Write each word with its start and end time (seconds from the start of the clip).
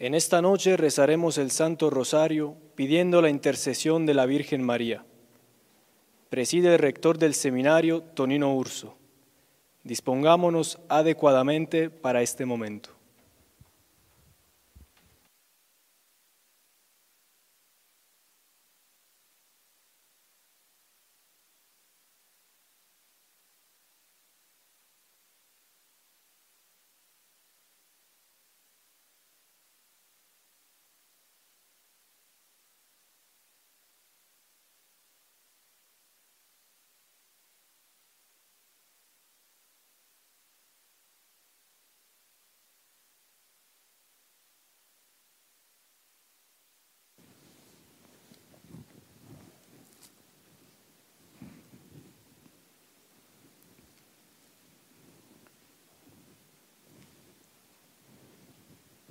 En 0.00 0.14
esta 0.14 0.40
noche 0.40 0.78
rezaremos 0.78 1.36
el 1.36 1.50
Santo 1.50 1.90
Rosario 1.90 2.56
pidiendo 2.74 3.20
la 3.20 3.28
intercesión 3.28 4.06
de 4.06 4.14
la 4.14 4.24
Virgen 4.24 4.62
María. 4.62 5.04
Preside 6.30 6.72
el 6.72 6.78
rector 6.78 7.18
del 7.18 7.34
seminario, 7.34 8.00
Tonino 8.00 8.54
Urso. 8.54 8.96
Dispongámonos 9.84 10.78
adecuadamente 10.88 11.90
para 11.90 12.22
este 12.22 12.46
momento. 12.46 12.88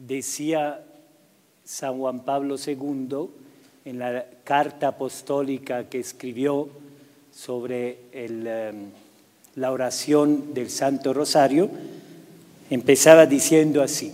Decía 0.10 0.82
San 1.64 2.00
Juan 2.00 2.26
Pablo 2.26 2.56
II 2.58 3.30
en 3.86 4.00
la 4.00 4.26
carta 4.44 4.90
apostólica 4.90 5.88
que 5.88 6.00
escribió 6.00 6.68
sobre 7.32 8.00
em, 8.12 8.88
la 9.56 9.72
oración 9.72 10.54
del 10.56 10.72
Santo 10.72 11.14
Rosario, 11.14 11.70
empezaba 12.72 13.28
diciendo 13.28 13.84
así, 13.84 14.12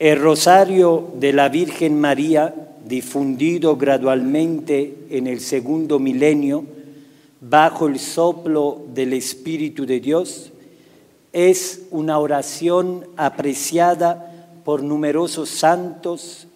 el 0.00 0.20
Rosario 0.20 1.12
de 1.14 1.32
la 1.32 1.48
Virgen 1.48 2.00
María, 2.00 2.52
difundido 2.84 3.76
gradualmente 3.76 5.06
en 5.10 5.28
el 5.28 5.40
segundo 5.40 6.00
milenio, 6.00 6.64
bajo 7.40 7.86
el 7.86 8.00
soplo 8.00 8.84
del 8.92 9.12
Espíritu 9.12 9.86
de 9.86 10.00
Dios, 10.00 10.50
es 11.32 11.82
una 11.92 12.18
oración 12.18 13.06
apreciada 13.16 14.31
por 14.64 14.82
numerosos 14.82 15.48
santos 15.48 16.46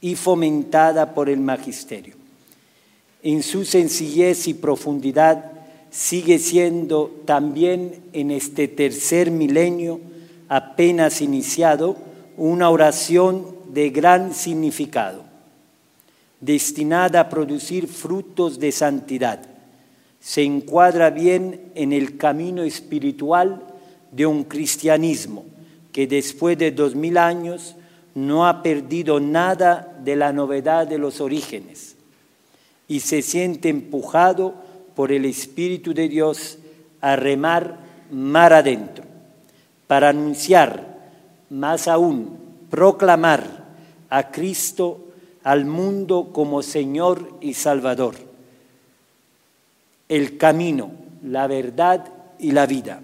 y 0.00 0.16
fomentada 0.16 1.14
por 1.14 1.28
el 1.28 1.40
magisterio. 1.40 2.14
En 3.22 3.42
su 3.42 3.64
sencillez 3.64 4.48
y 4.48 4.54
profundidad 4.54 5.52
sigue 5.90 6.38
siendo 6.38 7.22
también 7.24 8.02
en 8.12 8.30
este 8.30 8.68
tercer 8.68 9.30
milenio 9.30 10.00
apenas 10.48 11.22
iniciado 11.22 11.96
una 12.36 12.68
oración 12.68 13.46
de 13.72 13.90
gran 13.90 14.34
significado, 14.34 15.24
destinada 16.40 17.20
a 17.20 17.28
producir 17.30 17.86
frutos 17.88 18.58
de 18.58 18.72
santidad. 18.72 19.40
Se 20.20 20.42
encuadra 20.42 21.10
bien 21.10 21.72
en 21.74 21.92
el 21.92 22.18
camino 22.18 22.62
espiritual 22.62 23.62
de 24.12 24.26
un 24.26 24.44
cristianismo 24.44 25.44
que 25.94 26.08
después 26.08 26.58
de 26.58 26.72
dos 26.72 26.96
mil 26.96 27.16
años 27.16 27.76
no 28.16 28.48
ha 28.48 28.64
perdido 28.64 29.20
nada 29.20 29.96
de 30.02 30.16
la 30.16 30.32
novedad 30.32 30.88
de 30.88 30.98
los 30.98 31.20
orígenes 31.20 31.94
y 32.88 32.98
se 32.98 33.22
siente 33.22 33.68
empujado 33.68 34.56
por 34.96 35.12
el 35.12 35.24
Espíritu 35.24 35.94
de 35.94 36.08
Dios 36.08 36.58
a 37.00 37.14
remar 37.14 37.78
mar 38.10 38.52
adentro, 38.52 39.04
para 39.86 40.08
anunciar, 40.08 40.98
más 41.48 41.86
aún, 41.86 42.38
proclamar 42.70 43.64
a 44.10 44.32
Cristo 44.32 45.12
al 45.44 45.64
mundo 45.64 46.30
como 46.32 46.64
Señor 46.64 47.38
y 47.40 47.54
Salvador, 47.54 48.16
el 50.08 50.38
camino, 50.38 50.90
la 51.22 51.46
verdad 51.46 52.12
y 52.40 52.50
la 52.50 52.66
vida. 52.66 53.00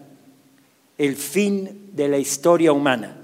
El 0.98 1.14
fin 1.14 1.79
de 1.92 2.08
la 2.08 2.18
historia 2.18 2.72
humana, 2.72 3.16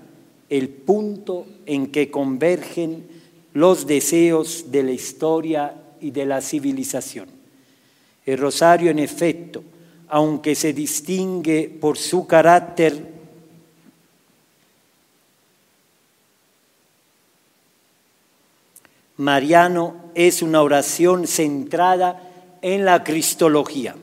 el 0.48 0.68
punto 0.68 1.46
en 1.66 1.88
que 1.88 2.10
convergen 2.10 3.06
los 3.52 3.86
deseos 3.86 4.70
de 4.70 4.82
la 4.82 4.92
historia 4.92 5.74
y 6.00 6.10
de 6.10 6.26
la 6.26 6.40
civilización. 6.40 7.28
El 8.24 8.38
rosario, 8.38 8.90
en 8.90 8.98
efecto, 8.98 9.62
aunque 10.08 10.54
se 10.54 10.72
distingue 10.72 11.68
por 11.68 11.96
su 11.98 12.26
carácter 12.26 13.14
mariano, 19.16 20.10
es 20.14 20.42
una 20.42 20.62
oración 20.62 21.26
centrada 21.26 22.22
en 22.62 22.84
la 22.84 23.02
cristología 23.04 23.96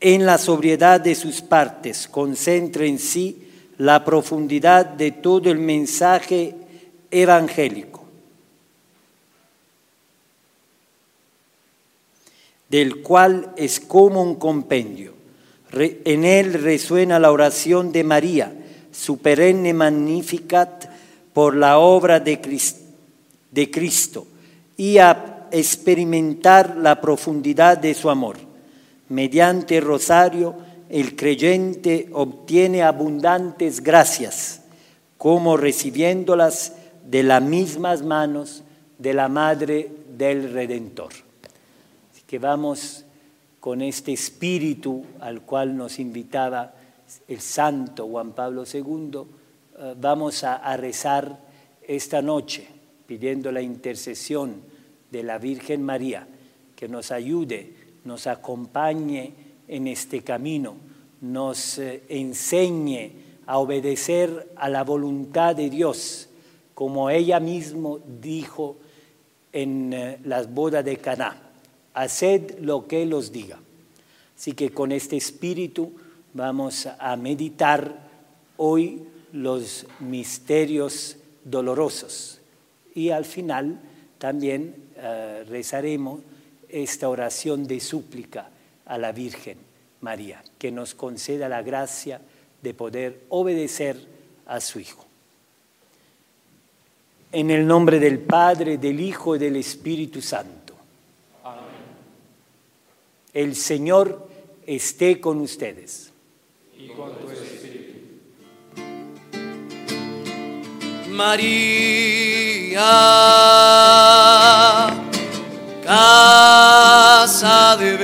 en 0.00 0.26
la 0.26 0.38
sobriedad 0.38 1.00
de 1.00 1.14
sus 1.14 1.40
partes, 1.40 2.08
concentra 2.08 2.84
en 2.84 2.98
sí 2.98 3.45
la 3.78 4.04
profundidad 4.04 4.86
de 4.86 5.10
todo 5.12 5.50
el 5.50 5.58
mensaje 5.58 6.54
evangélico, 7.10 8.04
del 12.68 13.02
cual 13.02 13.52
es 13.56 13.80
como 13.80 14.22
un 14.22 14.36
compendio. 14.36 15.14
En 15.72 16.24
él 16.24 16.54
resuena 16.54 17.18
la 17.18 17.30
oración 17.30 17.92
de 17.92 18.04
María, 18.04 18.52
su 18.92 19.18
perenne 19.18 19.74
magnificat 19.74 20.88
por 21.34 21.54
la 21.54 21.78
obra 21.78 22.18
de 22.20 22.40
Cristo 23.70 24.26
y 24.76 24.98
a 24.98 25.48
experimentar 25.50 26.76
la 26.76 27.00
profundidad 27.00 27.76
de 27.78 27.94
su 27.94 28.08
amor. 28.08 28.36
Mediante 29.08 29.80
rosario, 29.80 30.54
el 30.88 31.16
creyente 31.16 32.08
obtiene 32.12 32.82
abundantes 32.82 33.82
gracias, 33.82 34.62
como 35.18 35.56
recibiéndolas 35.56 36.74
de 37.04 37.22
las 37.22 37.42
mismas 37.42 38.02
manos 38.02 38.62
de 38.98 39.14
la 39.14 39.28
Madre 39.28 39.90
del 40.16 40.52
Redentor. 40.52 41.12
Así 42.12 42.22
que 42.26 42.38
vamos 42.38 43.04
con 43.60 43.82
este 43.82 44.12
espíritu 44.12 45.04
al 45.20 45.42
cual 45.42 45.76
nos 45.76 45.98
invitaba 45.98 46.74
el 47.28 47.40
santo 47.40 48.06
Juan 48.06 48.32
Pablo 48.32 48.64
II, 48.70 49.20
eh, 49.78 49.94
vamos 50.00 50.44
a 50.44 50.76
rezar 50.76 51.38
esta 51.86 52.20
noche 52.20 52.66
pidiendo 53.06 53.52
la 53.52 53.62
intercesión 53.62 54.60
de 55.10 55.22
la 55.22 55.38
Virgen 55.38 55.82
María 55.82 56.26
que 56.74 56.88
nos 56.88 57.10
ayude 57.12 57.86
nos 58.06 58.26
acompañe 58.26 59.34
en 59.68 59.88
este 59.88 60.22
camino, 60.22 60.76
nos 61.20 61.78
eh, 61.78 62.02
enseñe 62.08 63.12
a 63.46 63.58
obedecer 63.58 64.52
a 64.56 64.68
la 64.68 64.84
voluntad 64.84 65.54
de 65.56 65.70
Dios, 65.70 66.28
como 66.74 67.10
ella 67.10 67.40
misma 67.40 67.96
dijo 68.20 68.76
en 69.52 69.92
eh, 69.92 70.18
las 70.24 70.52
bodas 70.52 70.84
de 70.84 70.96
Caná. 70.98 71.42
Haced 71.94 72.58
lo 72.60 72.86
que 72.86 73.02
Él 73.02 73.14
os 73.14 73.32
diga. 73.32 73.58
Así 74.36 74.52
que 74.52 74.70
con 74.70 74.92
este 74.92 75.16
espíritu 75.16 75.92
vamos 76.34 76.86
a 76.98 77.16
meditar 77.16 78.06
hoy 78.58 79.02
los 79.32 79.86
misterios 80.00 81.16
dolorosos 81.42 82.40
y 82.94 83.10
al 83.10 83.24
final 83.24 83.78
también 84.18 84.74
eh, 84.96 85.44
rezaremos 85.48 86.20
esta 86.68 87.08
oración 87.08 87.66
de 87.66 87.80
súplica 87.80 88.50
a 88.84 88.98
la 88.98 89.12
Virgen 89.12 89.65
María, 90.00 90.42
que 90.58 90.70
nos 90.70 90.94
conceda 90.94 91.48
la 91.48 91.62
gracia 91.62 92.20
de 92.62 92.74
poder 92.74 93.24
obedecer 93.28 93.96
a 94.46 94.60
su 94.60 94.80
Hijo. 94.80 95.04
En 97.32 97.50
el 97.50 97.66
nombre 97.66 97.98
del 97.98 98.18
Padre, 98.18 98.78
del 98.78 99.00
Hijo 99.00 99.36
y 99.36 99.38
del 99.38 99.56
Espíritu 99.56 100.22
Santo. 100.22 100.74
Amén. 101.44 101.60
El 103.34 103.54
Señor 103.56 104.28
esté 104.66 105.20
con 105.20 105.40
ustedes. 105.40 106.10
Y 106.78 106.88
con 106.88 107.12
tu 107.18 107.30
espíritu. 107.30 107.86
María 111.10 112.82
casa 115.86 117.76
de 117.76 117.96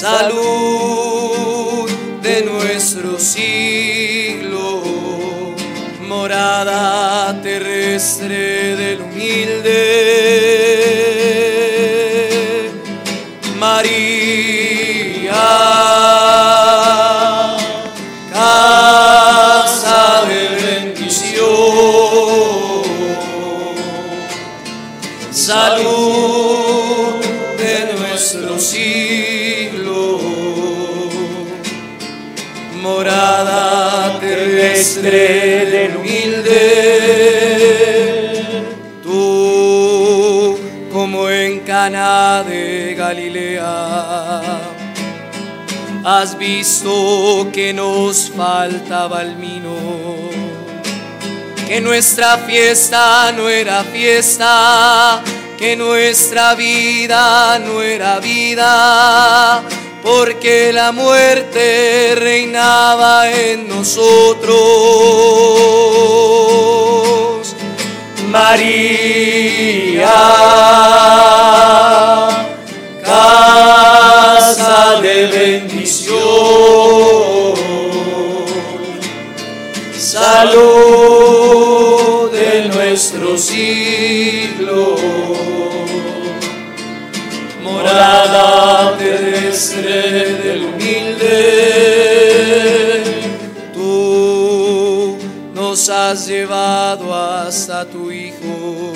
Salud 0.00 1.88
de 2.22 2.42
nuestro 2.42 3.18
siglo, 3.18 4.82
morada 6.06 7.40
terrestre 7.42 8.76
del 8.76 9.00
humilde. 9.00 10.27
Terrestre 34.78 35.66
del 35.66 35.96
humilde. 35.96 36.54
Tú, 39.02 40.56
como 40.92 41.28
en 41.28 41.60
Cana 41.60 42.44
de 42.44 42.94
Galilea, 42.96 44.42
has 46.04 46.38
visto 46.38 47.48
que 47.52 47.72
nos 47.72 48.30
faltaba 48.30 49.22
el 49.22 49.34
vino, 49.34 49.74
que 51.66 51.80
nuestra 51.80 52.38
fiesta 52.38 53.32
no 53.32 53.48
era 53.48 53.82
fiesta, 53.82 55.24
que 55.58 55.74
nuestra 55.74 56.54
vida 56.54 57.58
no 57.58 57.82
era 57.82 58.20
vida, 58.20 59.64
porque 60.08 60.72
la 60.72 60.90
muerte 60.90 62.14
reinaba 62.16 63.30
en 63.30 63.68
nosotros. 63.68 64.56
María, 68.30 70.08
casa 73.04 75.00
de 75.02 75.26
bendición, 75.26 76.16
salud 79.98 80.70
de 82.32 82.68
nuestro 82.68 83.36
siglo, 83.36 84.96
morada 87.62 88.96
terrestre 89.58 90.38
del 90.44 90.66
humilde, 90.66 91.24
tú 93.74 95.18
nos 95.52 95.88
has 95.88 96.28
llevado 96.28 97.12
hasta 97.14 97.84
tu 97.84 98.12
Hijo 98.12 98.92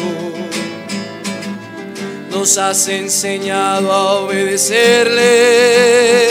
nos 2.30 2.56
has 2.58 2.86
enseñado 2.88 3.92
a 3.92 4.20
obedecerle 4.20 6.28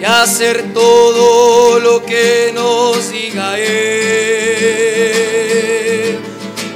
y 0.00 0.04
a 0.04 0.22
hacer 0.22 0.72
todo 0.74 1.78
lo 1.78 2.04
que 2.04 2.50
nos 2.54 3.10
diga 3.10 3.58
Él, 3.58 4.08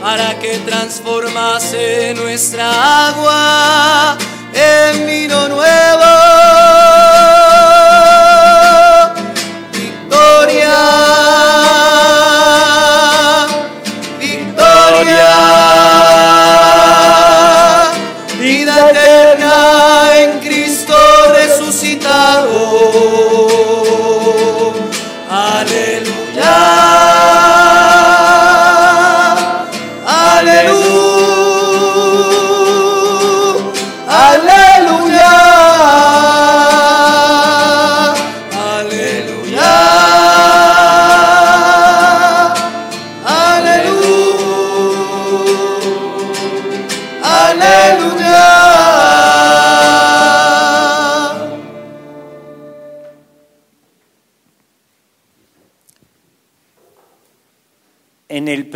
para 0.01 0.39
que 0.39 0.59
transformase 0.59 2.15
nuestra 2.15 3.09
agua 3.09 4.17
en 4.55 5.07
vino 5.07 5.49
nuevo. 5.49 6.42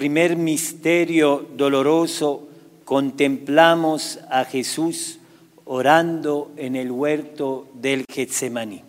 Misterio 0.09 1.49
doloroso 1.57 2.49
contemplamos 2.85 4.19
a 4.31 4.45
Jesús 4.45 5.19
orando 5.65 6.53
en 6.57 6.77
el 6.77 6.91
huerto 6.91 7.69
del 7.75 8.05
Getsemaní. 8.11 8.83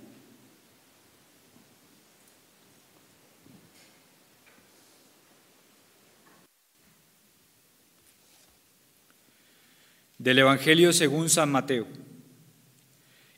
Del 10.20 10.40
Evangelio 10.40 10.94
según 10.94 11.30
San 11.30 11.52
Mateo. 11.52 11.88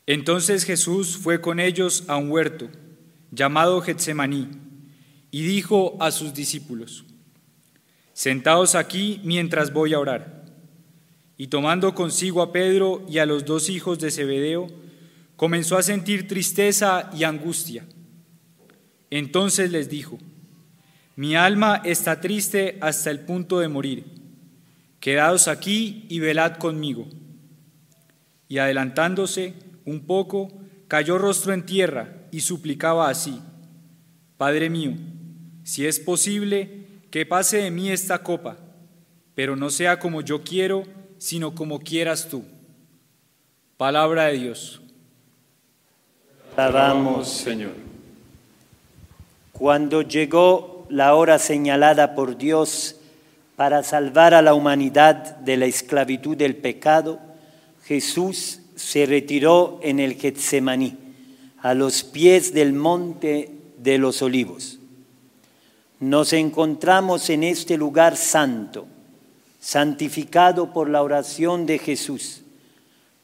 Entonces 0.06 0.64
Jesús 0.64 1.16
fue 1.16 1.40
con 1.40 1.60
ellos 1.60 2.04
a 2.08 2.16
un 2.16 2.30
huerto 2.30 2.68
llamado 3.30 3.80
Getsemaní 3.80 4.48
y 5.30 5.42
dijo 5.42 5.96
a 6.00 6.10
sus 6.10 6.34
discípulos, 6.34 7.04
Sentaos 8.20 8.74
aquí 8.74 9.18
mientras 9.24 9.72
voy 9.72 9.94
a 9.94 9.98
orar. 9.98 10.44
Y 11.38 11.46
tomando 11.46 11.94
consigo 11.94 12.42
a 12.42 12.52
Pedro 12.52 13.02
y 13.08 13.16
a 13.16 13.24
los 13.24 13.46
dos 13.46 13.70
hijos 13.70 13.98
de 13.98 14.10
Zebedeo, 14.10 14.66
comenzó 15.36 15.78
a 15.78 15.82
sentir 15.82 16.28
tristeza 16.28 17.08
y 17.16 17.24
angustia. 17.24 17.86
Entonces 19.08 19.70
les 19.72 19.88
dijo, 19.88 20.18
Mi 21.16 21.34
alma 21.34 21.80
está 21.82 22.20
triste 22.20 22.76
hasta 22.82 23.10
el 23.10 23.20
punto 23.20 23.58
de 23.58 23.68
morir. 23.68 24.04
Quedaos 25.00 25.48
aquí 25.48 26.04
y 26.10 26.18
velad 26.18 26.58
conmigo. 26.58 27.08
Y 28.48 28.58
adelantándose 28.58 29.54
un 29.86 30.04
poco, 30.04 30.52
cayó 30.88 31.16
rostro 31.16 31.54
en 31.54 31.64
tierra 31.64 32.28
y 32.30 32.40
suplicaba 32.40 33.08
así, 33.08 33.40
Padre 34.36 34.68
mío, 34.68 34.92
si 35.64 35.86
es 35.86 35.98
posible, 35.98 36.79
que 37.10 37.26
pase 37.26 37.58
de 37.58 37.70
mí 37.70 37.90
esta 37.90 38.22
copa, 38.22 38.56
pero 39.34 39.56
no 39.56 39.70
sea 39.70 39.98
como 39.98 40.20
yo 40.20 40.42
quiero, 40.42 40.84
sino 41.18 41.54
como 41.54 41.80
quieras 41.80 42.28
tú. 42.28 42.44
Palabra 43.76 44.26
de 44.26 44.38
Dios. 44.38 44.80
Alabamos. 46.56 47.28
Señor. 47.28 47.72
Cuando 49.52 50.02
llegó 50.02 50.86
la 50.88 51.14
hora 51.14 51.38
señalada 51.38 52.14
por 52.14 52.36
Dios 52.36 52.96
para 53.56 53.82
salvar 53.82 54.34
a 54.34 54.42
la 54.42 54.54
humanidad 54.54 55.36
de 55.36 55.56
la 55.56 55.66
esclavitud 55.66 56.36
del 56.36 56.56
pecado, 56.56 57.20
Jesús 57.84 58.60
se 58.76 59.04
retiró 59.06 59.80
en 59.82 60.00
el 60.00 60.14
Getsemaní, 60.14 60.96
a 61.58 61.74
los 61.74 62.04
pies 62.04 62.54
del 62.54 62.72
monte 62.72 63.50
de 63.78 63.98
los 63.98 64.22
olivos. 64.22 64.79
Nos 66.00 66.32
encontramos 66.32 67.28
en 67.28 67.44
este 67.44 67.76
lugar 67.76 68.16
santo, 68.16 68.86
santificado 69.60 70.72
por 70.72 70.88
la 70.88 71.02
oración 71.02 71.66
de 71.66 71.78
Jesús, 71.78 72.40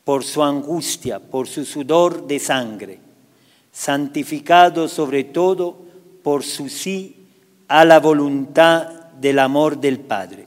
por 0.04 0.24
su 0.24 0.42
angustia, 0.42 1.18
por 1.18 1.48
su 1.48 1.64
sudor 1.64 2.26
de 2.26 2.38
sangre, 2.38 2.98
santificado 3.72 4.88
sobre 4.88 5.24
todo 5.24 5.78
por 6.22 6.44
su 6.44 6.68
sí 6.68 7.16
a 7.66 7.86
la 7.86 7.98
voluntad 7.98 8.88
del 9.20 9.38
amor 9.38 9.80
del 9.80 9.98
Padre. 9.98 10.46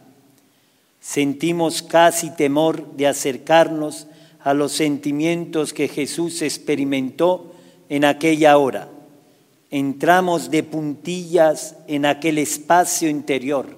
Sentimos 1.00 1.82
casi 1.82 2.30
temor 2.36 2.94
de 2.94 3.08
acercarnos 3.08 4.06
a 4.42 4.54
los 4.54 4.72
sentimientos 4.72 5.74
que 5.74 5.88
Jesús 5.88 6.44
experimentó 6.44 7.56
en 7.90 8.06
aquella 8.06 8.58
hora. 8.58 8.88
Entramos 9.72 10.50
de 10.50 10.64
puntillas 10.64 11.76
en 11.88 12.06
aquel 12.06 12.38
espacio 12.38 13.10
interior 13.10 13.78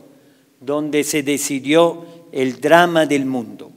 donde 0.60 1.04
se 1.04 1.24
decidió 1.24 2.06
el 2.32 2.62
drama 2.62 3.06
del 3.06 3.26
mundo. 3.26 3.72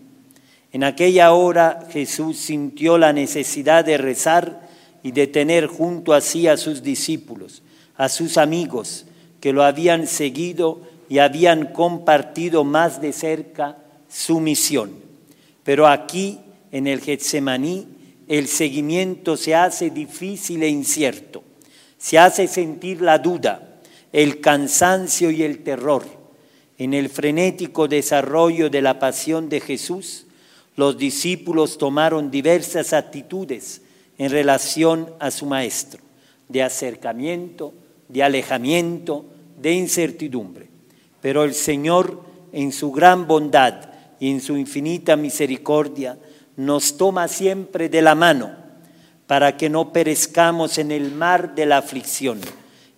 En 0.72 0.84
aquella 0.84 1.32
hora 1.32 1.86
Jesús 1.90 2.36
sintió 2.36 2.98
la 2.98 3.12
necesidad 3.12 3.84
de 3.84 3.96
rezar 3.96 4.68
y 5.02 5.12
de 5.12 5.26
tener 5.26 5.66
junto 5.66 6.12
a 6.12 6.20
sí 6.20 6.48
a 6.48 6.56
sus 6.56 6.82
discípulos, 6.82 7.62
a 7.96 8.08
sus 8.08 8.36
amigos 8.38 9.06
que 9.40 9.52
lo 9.52 9.62
habían 9.62 10.06
seguido 10.06 10.80
y 11.08 11.18
habían 11.18 11.66
compartido 11.66 12.64
más 12.64 13.00
de 13.00 13.12
cerca 13.12 13.76
su 14.08 14.40
misión. 14.40 14.92
Pero 15.62 15.86
aquí, 15.86 16.40
en 16.72 16.86
el 16.86 17.00
Getsemaní, 17.00 17.86
el 18.26 18.48
seguimiento 18.48 19.36
se 19.36 19.54
hace 19.54 19.90
difícil 19.90 20.62
e 20.62 20.68
incierto. 20.68 21.43
Se 22.04 22.18
hace 22.18 22.48
sentir 22.48 23.00
la 23.00 23.18
duda, 23.18 23.80
el 24.12 24.42
cansancio 24.42 25.30
y 25.30 25.42
el 25.42 25.60
terror. 25.60 26.04
En 26.76 26.92
el 26.92 27.08
frenético 27.08 27.88
desarrollo 27.88 28.68
de 28.68 28.82
la 28.82 28.98
pasión 28.98 29.48
de 29.48 29.58
Jesús, 29.60 30.26
los 30.76 30.98
discípulos 30.98 31.78
tomaron 31.78 32.30
diversas 32.30 32.92
actitudes 32.92 33.80
en 34.18 34.30
relación 34.30 35.14
a 35.18 35.30
su 35.30 35.46
Maestro, 35.46 36.02
de 36.46 36.62
acercamiento, 36.62 37.72
de 38.10 38.22
alejamiento, 38.22 39.24
de 39.58 39.72
incertidumbre. 39.72 40.68
Pero 41.22 41.42
el 41.42 41.54
Señor, 41.54 42.20
en 42.52 42.72
su 42.72 42.92
gran 42.92 43.26
bondad 43.26 43.80
y 44.20 44.30
en 44.30 44.42
su 44.42 44.58
infinita 44.58 45.16
misericordia, 45.16 46.18
nos 46.54 46.98
toma 46.98 47.28
siempre 47.28 47.88
de 47.88 48.02
la 48.02 48.14
mano 48.14 48.63
para 49.26 49.56
que 49.56 49.70
no 49.70 49.92
perezcamos 49.92 50.78
en 50.78 50.90
el 50.90 51.10
mar 51.12 51.54
de 51.54 51.66
la 51.66 51.78
aflicción. 51.78 52.40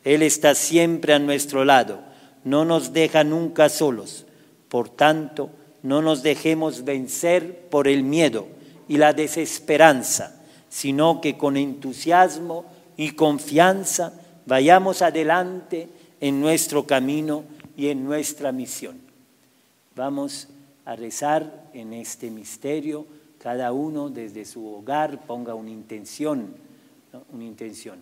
Él 0.04 0.22
está 0.22 0.54
siempre 0.54 1.14
a 1.14 1.18
nuestro 1.18 1.64
lado, 1.64 2.00
no 2.44 2.64
nos 2.64 2.92
deja 2.92 3.24
nunca 3.24 3.68
solos. 3.68 4.26
Por 4.68 4.88
tanto, 4.88 5.50
no 5.82 6.02
nos 6.02 6.22
dejemos 6.22 6.84
vencer 6.84 7.68
por 7.70 7.88
el 7.88 8.02
miedo 8.02 8.48
y 8.88 8.98
la 8.98 9.12
desesperanza, 9.12 10.40
sino 10.68 11.20
que 11.20 11.36
con 11.38 11.56
entusiasmo 11.56 12.64
y 12.96 13.12
confianza 13.12 14.12
vayamos 14.46 15.02
adelante 15.02 15.88
en 16.20 16.40
nuestro 16.40 16.86
camino 16.86 17.44
y 17.76 17.88
en 17.88 18.04
nuestra 18.04 18.52
misión. 18.52 19.00
Vamos 19.94 20.48
a 20.84 20.96
rezar 20.96 21.68
en 21.72 21.92
este 21.92 22.30
misterio, 22.30 23.06
cada 23.46 23.70
uno 23.70 24.10
desde 24.10 24.44
su 24.44 24.66
hogar 24.66 25.20
ponga 25.20 25.54
una 25.54 25.70
intención, 25.70 26.48
una 27.32 27.44
intención. 27.44 28.00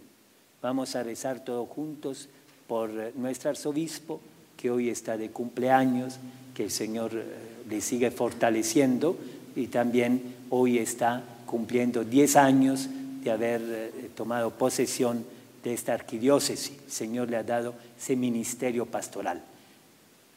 Vamos 0.63 0.97
a 0.97 1.03
rezar 1.03 1.45
todos 1.45 1.69
juntos 1.69 2.31
por 2.67 2.89
nuestro 3.15 3.51
arzobispo, 3.51 4.23
que 4.57 4.71
hoy 4.71 4.89
está 4.89 5.19
de 5.19 5.29
cumpleaños, 5.29 6.17
que 6.55 6.65
el 6.65 6.71
Señor 6.71 7.11
eh, 7.13 7.27
le 7.69 7.83
sigue 7.83 8.11
fortaleciendo 8.11 9.19
y 9.55 9.67
también 9.67 10.35
hoy 10.49 10.79
está 10.79 11.23
cumpliendo 11.45 12.05
10 12.05 12.37
años 12.37 12.89
de 13.23 13.31
haber 13.31 13.61
eh, 13.67 14.11
tomado 14.17 14.51
posesión 14.51 15.27
de 15.63 15.75
esta 15.75 15.93
arquidiócesis. 15.93 16.73
El 16.87 16.91
Señor 16.91 17.29
le 17.29 17.37
ha 17.37 17.43
dado 17.43 17.75
ese 17.99 18.17
ministerio 18.17 18.87
pastoral. 18.87 19.43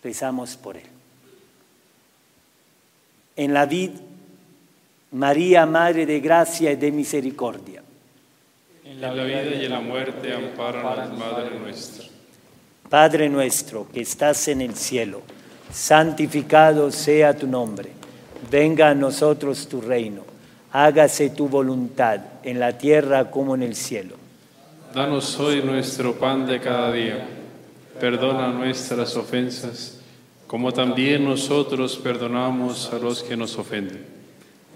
Rezamos 0.04 0.58
por 0.58 0.76
él. 0.76 0.84
En 3.38 3.54
la 3.54 3.66
vid, 3.66 3.92
María, 5.12 5.66
Madre 5.66 6.06
de 6.06 6.20
Gracia 6.20 6.72
y 6.72 6.76
de 6.76 6.92
Misericordia. 6.92 7.82
En 8.84 9.00
la 9.00 9.14
vida 9.14 9.44
y 9.44 9.66
en 9.66 9.72
la 9.72 9.80
muerte, 9.80 10.34
amparanos, 10.34 11.18
Madre 11.18 11.58
nuestra. 11.58 12.06
Padre 12.90 13.30
nuestro 13.30 13.88
que 13.94 14.02
estás 14.02 14.50
en 14.50 14.62
el 14.62 14.76
cielo, 14.76 15.22
santificado 15.72 16.92
sea 16.92 17.38
tu 17.38 17.48
nombre. 17.48 17.92
Venga 18.52 18.90
a 18.90 18.96
nosotros 18.96 19.68
tu 19.68 19.80
reino. 19.80 20.24
Hágase 20.74 21.30
tu 21.30 21.48
voluntad 21.48 22.20
en 22.44 22.60
la 22.60 22.78
tierra 22.78 23.32
como 23.32 23.56
en 23.56 23.64
el 23.64 23.76
cielo. 23.76 24.16
Danos 24.94 25.40
hoy 25.40 25.62
nuestro 25.62 26.16
pan 26.16 26.46
de 26.46 26.60
cada 26.60 26.92
día. 26.92 27.26
Perdona 28.00 28.50
nuestras 28.50 29.16
ofensas, 29.16 30.02
como 30.48 30.74
también 30.74 31.24
nosotros 31.24 31.96
perdonamos 31.96 32.92
a 32.94 33.00
los 33.00 33.24
que 33.24 33.38
nos 33.38 33.58
ofenden. 33.58 34.17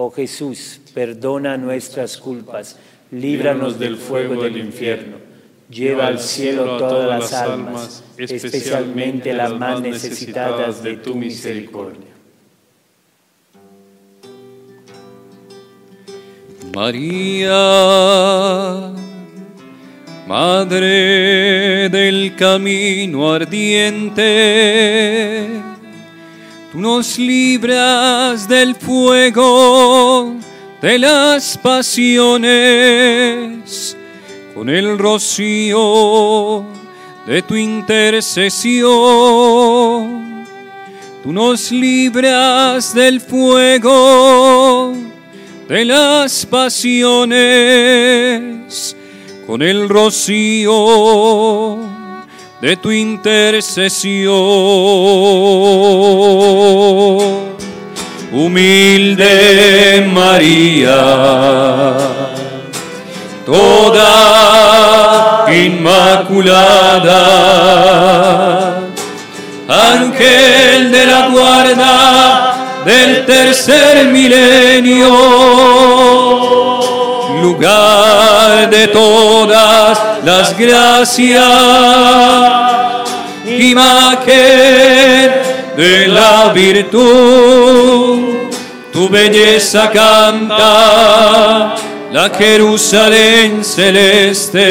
Oh 0.00 0.12
Jesús, 0.12 0.80
perdona 0.94 1.56
nuestras 1.56 2.18
culpas, 2.18 2.76
líbranos 3.10 3.80
del 3.80 3.96
fuego 3.96 4.40
del 4.40 4.56
infierno 4.58 5.16
Lleva 5.68 6.06
al 6.06 6.20
cielo 6.20 6.78
todas 6.78 7.08
las 7.08 7.32
almas, 7.32 8.04
especialmente 8.16 9.32
las 9.32 9.52
más 9.58 9.80
necesitadas 9.80 10.84
de 10.84 10.98
tu 10.98 11.16
misericordia. 11.16 12.06
María, 16.72 17.52
Madre 20.28 21.88
del 21.88 22.36
camino 22.36 23.32
ardiente, 23.32 24.28
tú 26.72 26.80
nos 26.80 27.18
libras 27.18 28.48
del 28.48 28.74
fuego 28.74 30.34
de 30.82 30.98
las 30.98 31.56
pasiones 31.58 32.48
con 34.54 34.68
el 34.68 34.98
rocío 34.98 36.64
de 37.26 37.42
tu 37.42 37.54
intercesión. 37.56 38.88
Tú 41.22 41.32
nos 41.32 41.72
libras 41.72 42.94
del 42.94 43.20
fuego 43.20 44.94
de 45.68 45.84
las 45.84 46.46
pasiones 46.46 47.36
con 49.46 49.62
el 49.62 49.88
rocío 49.88 50.72
de 52.60 52.76
tu 52.76 52.90
intercesión. 52.90 54.38
Humilde 58.32 60.06
María 60.12 61.96
toda 63.48 65.46
inmaculada. 65.50 67.22
Ángel 69.68 70.92
de 70.92 71.06
la 71.06 71.28
guarda 71.28 72.82
del 72.84 73.24
tercer 73.24 74.08
milenio, 74.08 75.08
lugar 77.42 78.68
de 78.70 78.88
las 80.24 80.56
gracias, 80.58 81.40
imagen 83.46 85.30
de 85.76 86.08
la 86.08 86.52
virtud, 86.52 88.18
tu 88.92 89.08
belleza 89.08 89.90
canta 89.90 91.74
la 92.12 92.30
Jerusalén 92.30 93.64
celeste. 93.64 94.64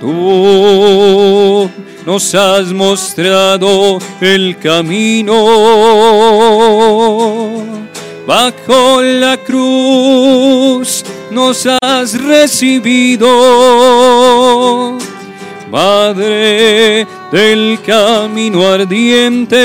Tú 0.00 1.70
nos 2.04 2.34
has 2.34 2.72
mostrado 2.72 3.98
el 4.20 4.56
camino 4.58 5.34
bajo 8.26 9.02
la 9.02 9.36
cruz 9.38 10.95
nos 11.36 11.68
has 11.82 12.18
recibido, 12.18 13.28
Madre 15.70 17.06
del 17.30 17.78
camino 17.84 18.66
ardiente 18.66 19.58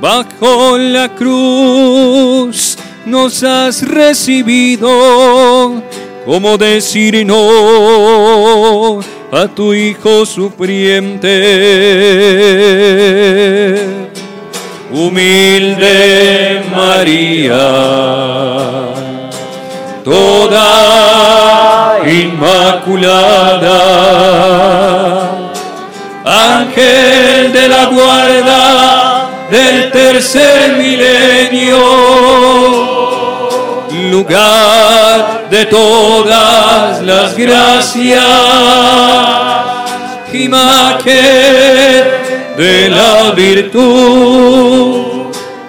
bajo 0.00 0.78
la 0.78 1.14
cruz 1.14 2.78
nos 3.04 3.42
has 3.42 3.86
recibido, 3.86 4.88
como 6.24 6.56
decir 6.56 7.26
no 7.26 9.00
a 9.30 9.48
tu 9.48 9.74
Hijo 9.74 10.24
sufriente. 10.24 11.34
Humilde 14.94 16.62
María, 16.70 17.58
toda 20.04 21.98
inmaculada, 22.06 23.80
ángel 26.24 27.52
de 27.52 27.68
la 27.68 27.86
guarda, 27.86 29.30
del 29.50 29.90
tercer 29.90 30.76
milenio, 30.76 31.78
lugar 34.10 35.48
de 35.50 35.64
todas 35.64 37.00
las 37.02 37.34
gracias, 37.34 38.22
imagen 40.34 41.14
de 42.58 42.90
la 42.90 43.30
virtud, 43.30 43.84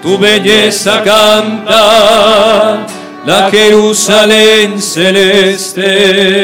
tu 0.02 0.17
belleza 0.17 1.02
canta 1.04 2.86
la 3.26 3.50
Jerusalén 3.50 4.80
celeste. 4.80 6.36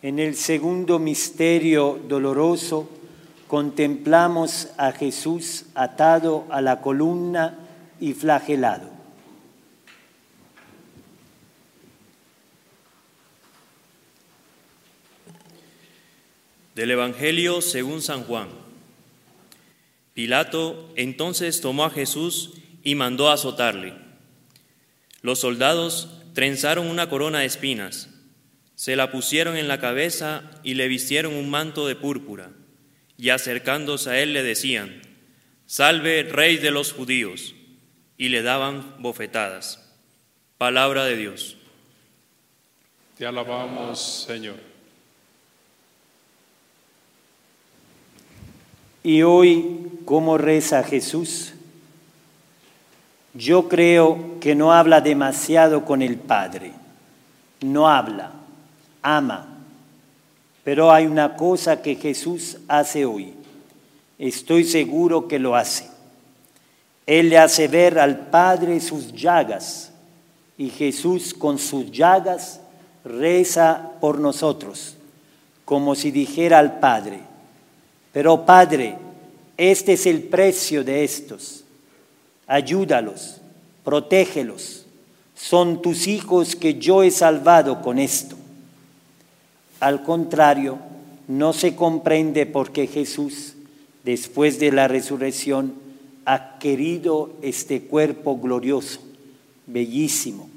En 0.00 0.18
el 0.18 0.34
segundo 0.34 0.98
misterio 0.98 2.00
doloroso 2.08 2.88
contemplamos 3.48 4.68
a 4.78 4.92
Jesús 4.92 5.66
atado 5.74 6.46
a 6.48 6.62
la 6.62 6.80
columna 6.80 7.58
y 8.00 8.14
flagelado. 8.14 8.95
Del 16.76 16.92
Evangelio 16.92 17.60
según 17.60 18.00
San 18.00 18.22
Juan. 18.22 18.48
Pilato 20.14 20.92
entonces 20.94 21.60
tomó 21.60 21.86
a 21.86 21.90
Jesús 21.90 22.52
y 22.84 22.94
mandó 22.94 23.30
azotarle. 23.30 23.94
Los 25.22 25.40
soldados 25.40 26.08
trenzaron 26.34 26.86
una 26.86 27.08
corona 27.08 27.40
de 27.40 27.46
espinas 27.46 28.10
se 28.76 28.94
la 28.94 29.10
pusieron 29.10 29.56
en 29.56 29.68
la 29.68 29.80
cabeza 29.80 30.42
y 30.62 30.74
le 30.74 30.86
vistieron 30.86 31.34
un 31.34 31.50
manto 31.50 31.86
de 31.86 31.96
púrpura, 31.96 32.50
y 33.16 33.30
acercándose 33.30 34.10
a 34.10 34.20
él 34.20 34.34
le 34.34 34.42
decían, 34.42 35.00
Salve, 35.64 36.22
rey 36.24 36.58
de 36.58 36.70
los 36.70 36.92
judíos, 36.92 37.54
y 38.18 38.28
le 38.28 38.42
daban 38.42 39.02
bofetadas. 39.02 39.82
Palabra 40.58 41.04
de 41.06 41.16
Dios. 41.16 41.56
Te 43.16 43.26
alabamos, 43.26 44.26
Señor. 44.26 44.56
Y 49.06 49.22
hoy, 49.22 50.00
¿cómo 50.04 50.36
reza 50.36 50.82
Jesús? 50.82 51.52
Yo 53.34 53.68
creo 53.68 54.40
que 54.40 54.56
no 54.56 54.72
habla 54.72 55.00
demasiado 55.00 55.84
con 55.84 56.02
el 56.02 56.16
Padre, 56.16 56.72
no 57.60 57.88
habla 57.88 58.32
ama. 59.02 59.46
Pero 60.64 60.90
hay 60.90 61.06
una 61.06 61.36
cosa 61.36 61.82
que 61.82 61.94
Jesús 61.94 62.58
hace 62.66 63.06
hoy. 63.06 63.32
Estoy 64.18 64.64
seguro 64.64 65.28
que 65.28 65.38
lo 65.38 65.54
hace. 65.54 65.88
Él 67.06 67.28
le 67.28 67.38
hace 67.38 67.68
ver 67.68 68.00
al 68.00 68.26
Padre 68.26 68.80
sus 68.80 69.12
llagas 69.12 69.92
y 70.58 70.68
Jesús 70.68 71.32
con 71.32 71.60
sus 71.60 71.92
llagas 71.92 72.60
reza 73.04 73.92
por 74.00 74.18
nosotros, 74.18 74.96
como 75.64 75.94
si 75.94 76.10
dijera 76.10 76.58
al 76.58 76.80
Padre, 76.80 77.20
pero 78.16 78.46
Padre, 78.46 78.96
este 79.58 79.92
es 79.92 80.06
el 80.06 80.22
precio 80.22 80.82
de 80.82 81.04
estos. 81.04 81.64
Ayúdalos, 82.46 83.42
protégelos. 83.84 84.86
Son 85.34 85.82
tus 85.82 86.06
hijos 86.06 86.56
que 86.56 86.76
yo 86.76 87.02
he 87.02 87.10
salvado 87.10 87.82
con 87.82 87.98
esto. 87.98 88.34
Al 89.80 90.02
contrario, 90.02 90.78
no 91.28 91.52
se 91.52 91.76
comprende 91.76 92.46
por 92.46 92.72
qué 92.72 92.86
Jesús 92.86 93.52
después 94.02 94.58
de 94.58 94.72
la 94.72 94.88
resurrección, 94.88 95.74
ha 96.24 96.58
querido 96.58 97.34
este 97.42 97.82
cuerpo 97.82 98.38
glorioso, 98.38 99.00
bellísimo. 99.66 100.48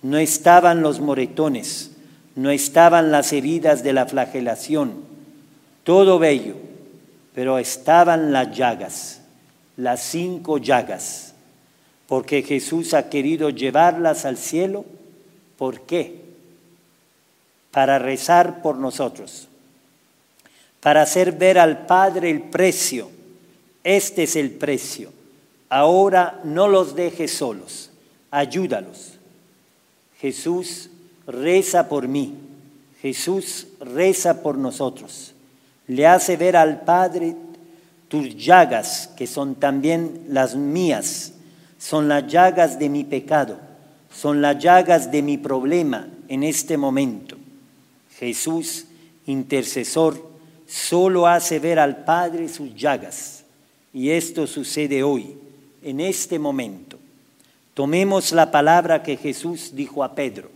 No 0.00 0.16
estaban 0.16 0.80
los 0.80 1.00
moretones, 1.00 1.90
no 2.36 2.50
estaban 2.50 3.10
las 3.10 3.32
heridas 3.32 3.82
de 3.82 3.94
la 3.94 4.06
flagelación, 4.06 4.92
todo 5.82 6.20
bello, 6.20 6.54
pero 7.34 7.58
estaban 7.58 8.32
las 8.32 8.56
llagas, 8.56 9.20
las 9.76 10.00
cinco 10.02 10.58
llagas, 10.58 11.34
porque 12.06 12.42
Jesús 12.42 12.94
ha 12.94 13.10
querido 13.10 13.50
llevarlas 13.50 14.24
al 14.24 14.38
cielo. 14.38 14.84
¿Por 15.58 15.80
qué? 15.80 16.22
Para 17.72 17.98
rezar 17.98 18.62
por 18.62 18.76
nosotros, 18.76 19.48
para 20.80 21.02
hacer 21.02 21.32
ver 21.32 21.58
al 21.58 21.86
Padre 21.86 22.30
el 22.30 22.42
precio. 22.42 23.10
Este 23.82 24.22
es 24.22 24.36
el 24.36 24.52
precio. 24.52 25.12
Ahora 25.68 26.40
no 26.44 26.68
los 26.68 26.94
dejes 26.94 27.32
solos, 27.32 27.90
ayúdalos. 28.30 29.14
Jesús 30.20 30.88
reza 31.26 31.88
por 31.88 32.06
mí, 32.06 32.34
Jesús 33.02 33.66
reza 33.80 34.40
por 34.40 34.56
nosotros 34.56 35.33
le 35.86 36.06
hace 36.06 36.36
ver 36.36 36.56
al 36.56 36.82
Padre 36.82 37.36
tus 38.08 38.36
llagas, 38.36 39.10
que 39.16 39.26
son 39.26 39.56
también 39.56 40.26
las 40.28 40.54
mías, 40.54 41.32
son 41.78 42.08
las 42.08 42.26
llagas 42.26 42.78
de 42.78 42.88
mi 42.88 43.04
pecado, 43.04 43.58
son 44.12 44.40
las 44.40 44.58
llagas 44.58 45.10
de 45.10 45.22
mi 45.22 45.36
problema 45.36 46.08
en 46.28 46.42
este 46.42 46.76
momento. 46.76 47.36
Jesús, 48.18 48.86
intercesor, 49.26 50.30
solo 50.66 51.26
hace 51.26 51.58
ver 51.58 51.78
al 51.78 52.04
Padre 52.04 52.48
sus 52.48 52.74
llagas. 52.74 53.44
Y 53.92 54.10
esto 54.10 54.46
sucede 54.46 55.02
hoy, 55.02 55.36
en 55.82 56.00
este 56.00 56.38
momento. 56.38 56.98
Tomemos 57.74 58.32
la 58.32 58.50
palabra 58.50 59.02
que 59.02 59.16
Jesús 59.16 59.72
dijo 59.74 60.04
a 60.04 60.14
Pedro. 60.14 60.50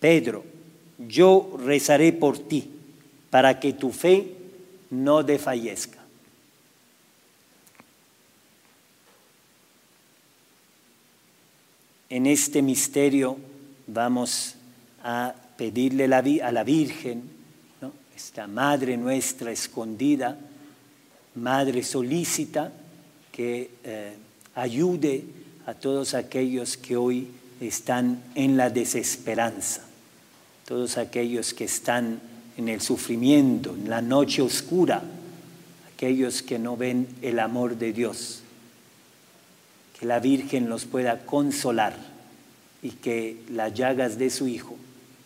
Pedro, 0.00 0.44
yo 0.98 1.58
rezaré 1.64 2.12
por 2.12 2.38
ti, 2.38 2.70
para 3.30 3.58
que 3.60 3.72
tu 3.72 3.90
fe 3.90 4.35
no 4.90 5.22
desfallezca. 5.22 5.98
En 12.08 12.26
este 12.26 12.62
misterio 12.62 13.36
vamos 13.86 14.54
a 15.02 15.34
pedirle 15.56 16.04
a 16.04 16.52
la 16.52 16.64
Virgen, 16.64 17.36
esta 18.14 18.46
Madre 18.46 18.96
nuestra 18.96 19.50
escondida, 19.50 20.38
Madre 21.34 21.82
solícita, 21.82 22.72
que 23.32 23.70
eh, 23.84 24.14
ayude 24.54 25.24
a 25.66 25.74
todos 25.74 26.14
aquellos 26.14 26.76
que 26.76 26.96
hoy 26.96 27.28
están 27.60 28.22
en 28.34 28.56
la 28.56 28.70
desesperanza, 28.70 29.82
todos 30.64 30.96
aquellos 30.96 31.52
que 31.52 31.64
están 31.64 32.20
en 32.56 32.68
el 32.68 32.80
sufrimiento, 32.80 33.70
en 33.70 33.90
la 33.90 34.00
noche 34.00 34.42
oscura, 34.42 35.02
aquellos 35.92 36.42
que 36.42 36.58
no 36.58 36.76
ven 36.76 37.08
el 37.22 37.38
amor 37.38 37.76
de 37.76 37.92
Dios. 37.92 38.42
Que 39.98 40.06
la 40.06 40.20
Virgen 40.20 40.68
los 40.68 40.84
pueda 40.84 41.24
consolar 41.24 41.96
y 42.82 42.90
que 42.90 43.42
las 43.50 43.74
llagas 43.74 44.18
de 44.18 44.30
su 44.30 44.48
Hijo 44.48 44.76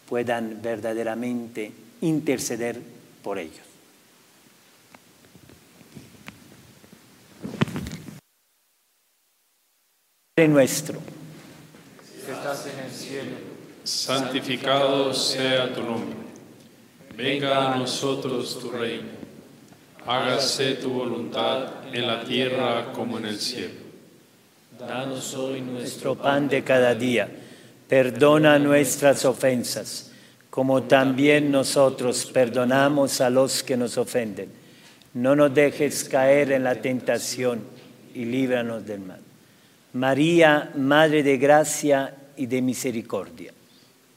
puedan 0.09 0.61
verdaderamente 0.63 1.73
interceder 2.01 2.81
por 3.23 3.39
ellos. 3.39 3.67
Padre 10.37 10.49
nuestro, 10.49 11.01
que 12.25 12.33
estás 12.33 12.67
en 12.67 12.85
el 12.85 12.91
cielo, 12.91 13.37
santificado 13.85 15.13
sea 15.13 15.75
tu 15.75 15.83
nombre 15.83 16.20
venga 17.21 17.75
a 17.75 17.77
nosotros 17.77 18.59
tu 18.59 18.71
reino, 18.71 19.09
hágase 20.07 20.77
tu 20.77 20.91
voluntad 20.91 21.69
en 21.93 22.07
la 22.07 22.25
tierra 22.25 22.93
como 22.95 23.19
en 23.19 23.27
el 23.27 23.39
cielo. 23.39 23.75
Danos 24.79 25.35
hoy 25.35 25.61
nuestro 25.61 26.15
pan 26.15 26.49
de 26.49 26.65
cada 26.65 26.95
día, 26.95 27.29
perdona 27.87 28.59
nuestras 28.59 29.27
ofensas, 29.27 30.13
como 30.49 30.85
también 30.85 31.51
nosotros 31.51 32.25
perdonamos 32.25 33.21
a 33.21 33.29
los 33.29 33.63
que 33.63 33.77
nos 33.77 33.99
ofenden. 33.99 34.49
No 35.13 35.37
nos 35.37 35.53
dejes 35.53 36.05
caer 36.05 36.53
en 36.53 36.65
la 36.65 36.77
tentación 36.77 37.61
y 38.15 38.25
líbranos 38.25 38.87
del 38.87 39.01
mal. 39.01 39.21
María, 39.93 40.71
Madre 40.75 41.23
de 41.23 41.37
Gracia 41.37 42.15
y 42.37 42.47
de 42.47 42.63
Misericordia 42.63 43.53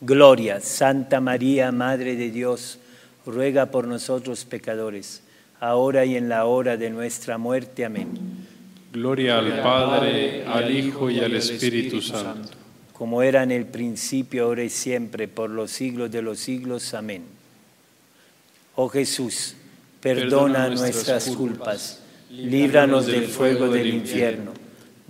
Gloria, 0.00 0.60
Santa 0.60 1.20
María, 1.20 1.72
Madre 1.72 2.14
de 2.14 2.30
Dios, 2.30 2.78
ruega 3.26 3.66
por 3.66 3.86
nosotros 3.86 4.44
pecadores, 4.44 5.22
ahora 5.60 6.04
y 6.04 6.16
en 6.16 6.28
la 6.28 6.44
hora 6.44 6.76
de 6.76 6.90
nuestra 6.90 7.36
muerte. 7.36 7.84
Amén. 7.84 8.08
Gloria 8.92 9.38
al 9.38 9.60
Padre, 9.60 10.46
al 10.46 10.70
Hijo 10.70 11.10
y 11.10 11.20
al 11.20 11.34
Espíritu 11.34 12.00
Santo. 12.00 12.50
Como 12.92 13.22
era 13.22 13.42
en 13.42 13.50
el 13.50 13.66
principio, 13.66 14.44
ahora 14.44 14.64
y 14.64 14.70
siempre, 14.70 15.28
por 15.28 15.50
los 15.50 15.70
siglos 15.70 16.10
de 16.10 16.22
los 16.22 16.38
siglos. 16.38 16.94
Amén. 16.94 17.24
Oh 18.76 18.88
Jesús, 18.88 19.56
perdona 20.00 20.68
nuestras 20.68 21.28
culpas, 21.30 22.00
líbranos 22.30 23.06
del 23.06 23.26
fuego 23.26 23.68
del 23.68 23.88
infierno, 23.88 24.52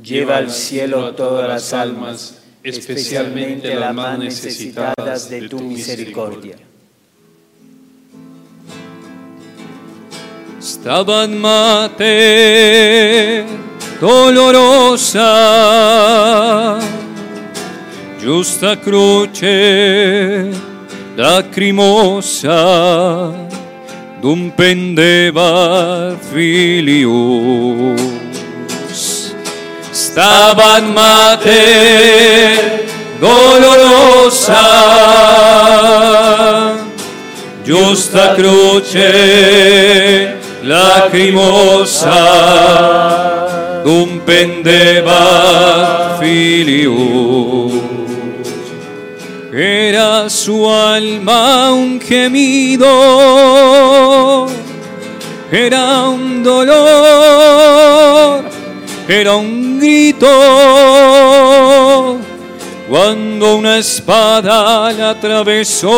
lleva 0.03 0.39
al 0.39 0.51
cielo 0.51 1.15
todas 1.15 1.47
las 1.47 1.75
almas, 1.75 2.43
especialmente 2.69 3.75
las 3.75 3.95
más 3.95 4.19
necesitadas 4.19 5.31
de 5.31 5.49
tu 5.49 5.61
misericordia. 5.61 6.57
Stabat 10.61 11.31
Mater 11.31 13.47
dolorosa, 14.01 15.29
giusta 18.21 18.77
croce 18.77 20.51
lacrimosa, 21.17 22.61
dum 24.21 24.51
pendeva 24.51 26.17
filius. 26.31 28.28
Stabat 30.19 30.83
Mater 30.99 32.91
dolorosa, 33.23 34.67
giusta 37.63 38.35
croce 38.35 40.35
lacrimosa, 40.63 42.19
dum 43.85 44.19
pendeva. 44.27 46.19
Era 49.53 50.29
su 50.29 50.65
alma 50.65 51.71
un 51.71 52.01
gemido, 52.01 52.89
era 55.49 56.09
un 56.09 56.43
dolor, 56.43 58.43
era 59.07 59.37
un 59.37 59.68
grito, 59.79 60.27
cuando 62.89 63.57
una 63.57 63.79
espada 63.79 64.93
la 64.93 65.11
atravesó. 65.11 65.89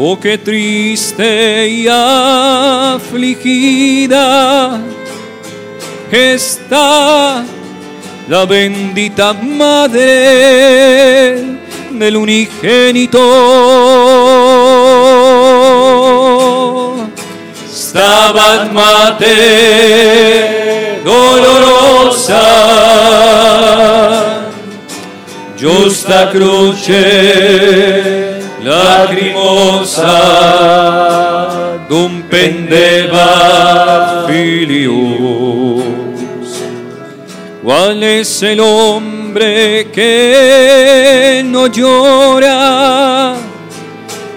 Oh, 0.00 0.18
qué 0.20 0.38
triste 0.38 1.68
y 1.68 1.88
afligida 1.88 3.18
está 6.10 7.44
la 8.28 8.44
bendita 8.44 9.32
madre 9.32 9.98
del 11.90 12.16
unigénito. 12.16 13.18
Stabat 17.98 18.70
Mater 18.70 19.34
dolorosa, 21.02 22.46
giusta 25.58 26.30
croce 26.30 27.02
lacrimosa, 28.62 30.14
dum 31.88 32.22
pendeva 32.30 33.30
filius. 34.28 35.82
¿Cuál 37.64 38.04
es 38.04 38.42
el 38.44 38.60
hombre 38.60 39.88
que 39.90 41.42
no 41.44 41.66
llora 41.66 43.34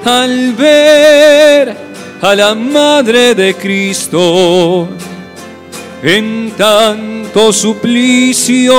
al 0.04 0.54
ver 0.54 1.81
a 2.22 2.36
la 2.36 2.54
Madre 2.54 3.34
de 3.34 3.56
Cristo 3.56 4.88
en 6.04 6.54
tanto 6.56 7.52
suplicio 7.52 8.76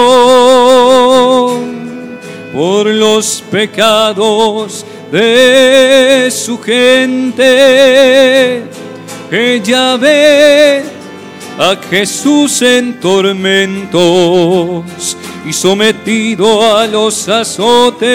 por 2.53 2.87
los 2.87 3.43
pecados 3.51 4.87
de 5.11 6.29
su 6.31 6.61
gente? 6.61 8.63
Ella 9.31 9.97
ve 9.97 10.85
a 11.59 11.77
Jesús 11.91 12.63
en 12.63 13.01
tormentos 13.01 14.85
y 15.45 15.53
sometido 15.53 16.77
a 16.77 16.87
los 16.87 17.29
azotes. 17.29 18.13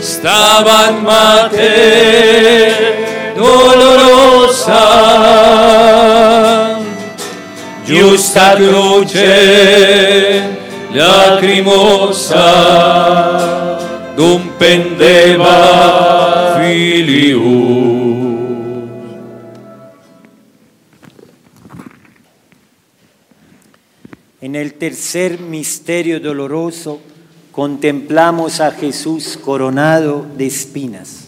Staban 0.00 1.02
Mater 1.02 2.72
dolorosa, 3.36 4.84
giusta 7.84 8.54
croce 8.56 10.42
lacrimosa, 10.94 12.48
dum 14.16 14.50
pendeva 14.58 15.56
filius. 16.58 17.98
En 24.40 24.54
el 24.54 24.74
tercer 24.74 25.40
misterio 25.40 26.20
doloroso 26.20 27.00
contemplamos 27.58 28.60
a 28.60 28.70
Jesús 28.70 29.36
coronado 29.36 30.24
de 30.36 30.46
espinas. 30.46 31.26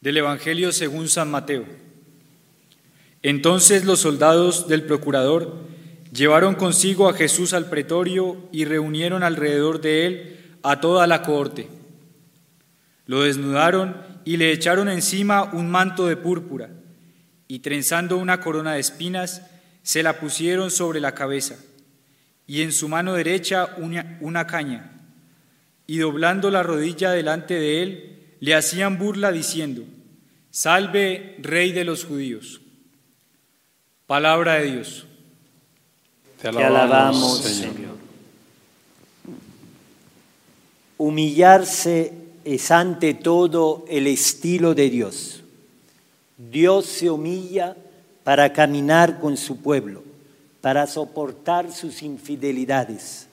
Del 0.00 0.18
Evangelio 0.18 0.70
según 0.70 1.08
San 1.08 1.32
Mateo. 1.32 1.64
Entonces 3.24 3.84
los 3.84 3.98
soldados 3.98 4.68
del 4.68 4.84
procurador 4.84 5.64
llevaron 6.12 6.54
consigo 6.54 7.08
a 7.08 7.14
Jesús 7.14 7.54
al 7.54 7.68
pretorio 7.68 8.36
y 8.52 8.66
reunieron 8.66 9.24
alrededor 9.24 9.80
de 9.80 10.06
él 10.06 10.56
a 10.62 10.80
toda 10.80 11.08
la 11.08 11.22
cohorte. 11.22 11.66
Lo 13.06 13.22
desnudaron 13.22 13.96
y 14.24 14.36
le 14.36 14.52
echaron 14.52 14.88
encima 14.88 15.50
un 15.52 15.72
manto 15.72 16.06
de 16.06 16.16
púrpura 16.16 16.70
y 17.48 17.58
trenzando 17.58 18.16
una 18.16 18.38
corona 18.38 18.74
de 18.74 18.80
espinas, 18.80 19.42
se 19.82 20.04
la 20.04 20.20
pusieron 20.20 20.70
sobre 20.70 21.00
la 21.00 21.16
cabeza, 21.16 21.56
y 22.46 22.62
en 22.62 22.72
su 22.72 22.88
mano 22.88 23.14
derecha 23.14 23.74
una, 23.78 24.18
una, 24.20 24.46
caña, 24.46 24.92
y 25.86 25.98
doblando 25.98 26.50
la 26.50 26.62
rodilla 26.62 27.10
delante 27.12 27.54
de 27.54 27.82
él, 27.82 28.36
le 28.40 28.54
hacían 28.54 28.98
burla 28.98 29.32
diciendo, 29.32 29.82
Salve, 30.50 31.36
rey 31.40 31.72
de 31.72 31.84
los 31.84 32.04
judíos. 32.04 32.60
Palabra 34.06 34.54
de 34.56 34.72
Dios. 34.72 35.06
Te 36.40 36.50
Te 36.50 36.64
alabamos, 36.64 37.40
Señor. 37.40 37.96
Humillarse 40.98 42.12
es 42.44 42.70
ante 42.70 43.14
todo 43.14 43.84
el 43.88 44.06
estilo 44.06 44.74
de 44.74 44.90
Dios. 44.90 45.42
Dios 46.36 46.86
se 46.86 47.10
humilla 47.10 47.76
para 48.24 48.52
caminar 48.52 49.20
con 49.20 49.36
su 49.36 49.62
pueblo, 49.62 50.04
para 50.62 50.86
soportar 50.86 51.70
sus 51.72 52.02
infidelidades. 52.02 53.26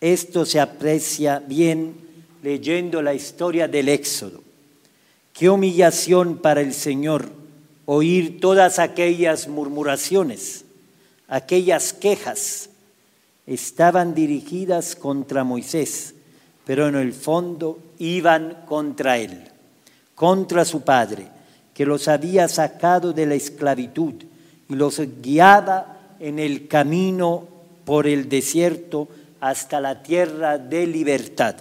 Esto 0.00 0.44
se 0.44 0.60
aprecia 0.60 1.38
bien 1.38 1.94
leyendo 2.42 3.00
la 3.00 3.14
historia 3.14 3.68
del 3.68 3.88
Éxodo. 3.88 4.42
Qué 5.32 5.48
humillación 5.48 6.38
para 6.38 6.60
el 6.60 6.74
Señor 6.74 7.30
oír 7.86 8.40
todas 8.40 8.78
aquellas 8.78 9.46
murmuraciones, 9.46 10.64
aquellas 11.28 11.92
quejas. 11.92 12.70
Estaban 13.46 14.14
dirigidas 14.14 14.96
contra 14.96 15.44
Moisés, 15.44 16.14
pero 16.64 16.88
en 16.88 16.96
el 16.96 17.12
fondo 17.12 17.78
iban 17.98 18.64
contra 18.66 19.18
él, 19.18 19.44
contra 20.16 20.64
su 20.64 20.82
padre, 20.82 21.28
que 21.74 21.86
los 21.86 22.08
había 22.08 22.48
sacado 22.48 23.12
de 23.12 23.26
la 23.26 23.34
esclavitud 23.34 24.14
y 24.68 24.74
los 24.74 25.00
guiaba 25.22 25.99
en 26.20 26.38
el 26.38 26.68
camino 26.68 27.48
por 27.84 28.06
el 28.06 28.28
desierto 28.28 29.08
hasta 29.40 29.80
la 29.80 30.02
tierra 30.02 30.58
de 30.58 30.86
libertad. 30.86 31.56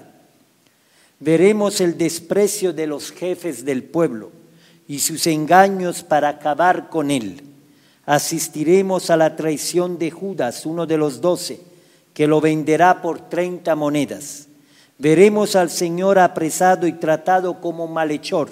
Veremos 1.20 1.82
el 1.82 1.98
desprecio 1.98 2.72
de 2.74 2.88
los 2.88 3.12
jefes 3.12 3.66
del 3.66 3.84
pueblo 3.84 4.32
y 4.88 5.00
sus 5.00 5.28
engaños 5.28 6.04
para 6.04 6.30
acabar 6.30 6.90
con 6.90 7.10
él. 7.10 7.42
Asistiremos 8.06 9.10
a 9.10 9.18
la 9.18 9.36
traición 9.36 9.98
de 9.98 10.12
Judas, 10.12 10.66
uno 10.66 10.86
de 10.86 10.98
los 10.98 11.22
doce, 11.22 11.62
que 12.14 12.28
lo 12.28 12.42
venderá 12.42 13.02
por 13.02 13.30
treinta 13.30 13.76
monedas. 13.76 14.48
Veremos 14.98 15.56
al 15.56 15.70
Señor 15.70 16.20
apresado 16.20 16.88
y 16.88 16.94
tratado 16.94 17.62
como 17.62 17.88
malhechor, 17.88 18.50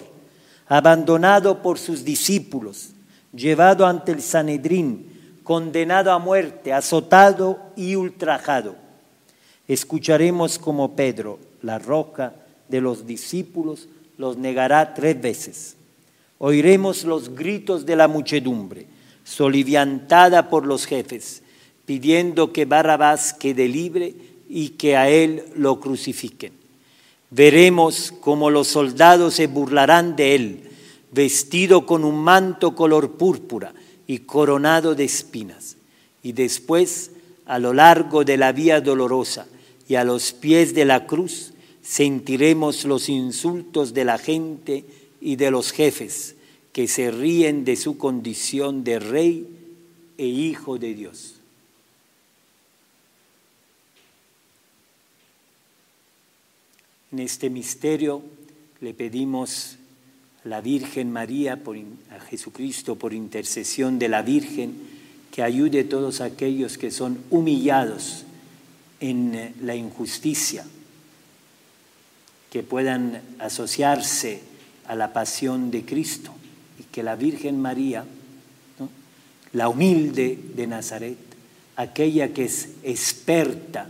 abandonado 0.67 1.61
por 1.61 1.79
sus 1.79 2.05
discípulos, 2.05 2.91
llevado 3.33 3.85
ante 3.85 4.13
el 4.13 4.21
Sanedrín, 4.21 5.16
condenado 5.47 6.11
a 6.11 6.19
muerte, 6.19 6.73
azotado 6.73 7.57
y 7.77 7.95
ultrajado. 7.95 8.75
Escucharemos 9.69 10.59
como 10.59 10.97
Pedro, 10.97 11.39
la 11.61 11.79
roca 11.79 12.33
de 12.67 12.81
los 12.81 13.07
discípulos, 13.07 13.87
los 14.17 14.35
negará 14.35 14.93
tres 14.93 15.21
veces. 15.21 15.77
Oiremos 16.37 17.05
los 17.05 17.33
gritos 17.33 17.85
de 17.85 17.95
la 17.95 18.09
muchedumbre, 18.09 18.87
soliviantada 19.23 20.49
por 20.49 20.65
los 20.65 20.85
jefes, 20.85 21.43
pidiendo 21.85 22.51
que 22.51 22.65
Barrabás 22.65 23.33
quede 23.33 23.69
libre 23.69 24.15
y 24.49 24.71
que 24.71 24.97
a 24.97 25.07
él 25.07 25.45
lo 25.55 25.79
crucifiquen. 25.79 26.51
Veremos 27.29 28.13
cómo 28.19 28.49
los 28.49 28.67
soldados 28.67 29.35
se 29.35 29.47
burlarán 29.47 30.17
de 30.17 30.35
él, 30.35 30.69
vestido 31.13 31.85
con 31.85 32.03
un 32.03 32.21
manto 32.21 32.75
color 32.75 33.13
púrpura 33.13 33.71
y 34.07 34.19
coronado 34.19 34.95
de 34.95 35.03
espinas. 35.03 35.75
Y 36.23 36.31
después, 36.31 37.11
a 37.45 37.59
lo 37.59 37.73
largo 37.73 38.23
de 38.23 38.37
la 38.37 38.53
vía 38.53 38.81
dolorosa 38.81 39.45
y 39.87 39.95
a 39.95 40.03
los 40.03 40.33
pies 40.33 40.73
de 40.73 40.85
la 40.85 41.05
cruz, 41.05 41.53
sentiremos 41.81 42.85
los 42.85 43.09
insultos 43.09 43.93
de 43.93 44.05
la 44.05 44.17
gente 44.17 44.85
y 45.21 45.35
de 45.35 45.51
los 45.51 45.71
jefes 45.71 46.35
que 46.73 46.87
se 46.87 47.11
ríen 47.11 47.65
de 47.65 47.75
su 47.75 47.97
condición 47.97 48.83
de 48.83 48.99
rey 48.99 49.47
e 50.17 50.25
hijo 50.25 50.77
de 50.77 50.93
Dios. 50.93 51.35
En 57.11 57.19
este 57.19 57.49
misterio 57.49 58.21
le 58.81 58.93
pedimos 58.93 59.77
la 60.49 60.61
Virgen 60.61 61.11
María, 61.11 61.61
a 62.11 62.19
Jesucristo, 62.21 62.95
por 62.95 63.13
intercesión 63.13 63.99
de 63.99 64.09
la 64.09 64.21
Virgen, 64.21 64.73
que 65.31 65.43
ayude 65.43 65.81
a 65.81 65.89
todos 65.89 66.21
aquellos 66.21 66.77
que 66.77 66.89
son 66.89 67.19
humillados 67.29 68.25
en 68.99 69.53
la 69.61 69.75
injusticia, 69.75 70.65
que 72.49 72.63
puedan 72.63 73.21
asociarse 73.39 74.41
a 74.87 74.95
la 74.95 75.13
pasión 75.13 75.69
de 75.69 75.83
Cristo 75.85 76.31
y 76.79 76.83
que 76.83 77.03
la 77.03 77.15
Virgen 77.15 77.61
María, 77.61 78.05
la 79.53 79.69
humilde 79.69 80.39
de 80.55 80.67
Nazaret, 80.67 81.17
aquella 81.75 82.33
que 82.33 82.45
es 82.45 82.69
experta 82.83 83.89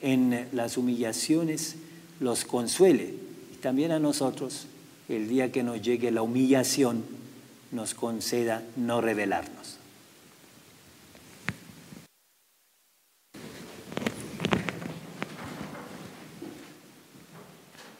en 0.00 0.48
las 0.52 0.76
humillaciones, 0.76 1.76
los 2.20 2.44
consuele. 2.44 3.14
Y 3.54 3.56
también 3.58 3.92
a 3.92 3.98
nosotros, 3.98 4.66
el 5.08 5.28
día 5.28 5.50
que 5.50 5.62
nos 5.62 5.80
llegue 5.80 6.10
la 6.10 6.22
humillación, 6.22 7.04
nos 7.72 7.94
conceda 7.94 8.62
no 8.76 9.00
rebelarnos. 9.00 9.78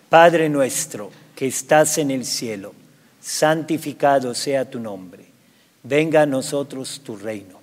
Padre 0.08 0.48
nuestro 0.48 1.10
que 1.34 1.46
estás 1.46 1.98
en 1.98 2.10
el 2.10 2.24
cielo, 2.24 2.72
santificado 3.20 4.34
sea 4.34 4.70
tu 4.70 4.80
nombre. 4.80 5.26
Venga 5.82 6.22
a 6.22 6.26
nosotros 6.26 7.02
tu 7.04 7.16
reino. 7.16 7.58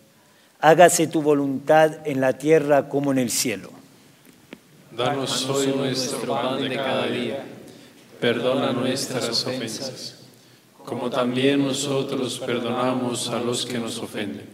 Hágase 0.60 1.08
tu 1.08 1.22
voluntad 1.22 2.08
en 2.08 2.22
la 2.22 2.34
tierra 2.34 2.88
como 2.88 3.12
en 3.12 3.20
el 3.20 3.30
cielo. 3.32 3.72
Danos 4.96 5.50
hoy 5.50 5.74
nuestro 5.76 6.34
pan 6.34 6.70
de 6.70 6.76
cada 6.76 7.08
día. 7.08 7.44
Perdona 8.20 8.72
nuestras 8.72 9.30
ofensas, 9.30 10.20
como 10.84 11.10
también 11.10 11.64
nosotros 11.64 12.40
perdonamos 12.40 13.30
a 13.30 13.40
los 13.40 13.66
que 13.66 13.78
nos 13.78 13.98
ofenden. 14.00 14.46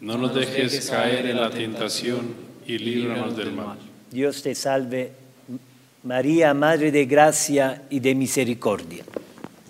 No 0.00 0.18
nos 0.18 0.34
dejes 0.34 0.90
caer 0.90 1.26
en 1.26 1.40
la 1.40 1.50
tentación 1.50 2.34
y 2.66 2.78
líbranos 2.78 3.36
del 3.36 3.52
mal. 3.52 3.78
Dios 4.10 4.42
te 4.42 4.54
salve, 4.54 5.12
María, 6.02 6.54
Madre 6.54 6.92
de 6.92 7.06
gracia 7.06 7.82
y 7.90 8.00
de 8.00 8.14
misericordia. 8.14 9.04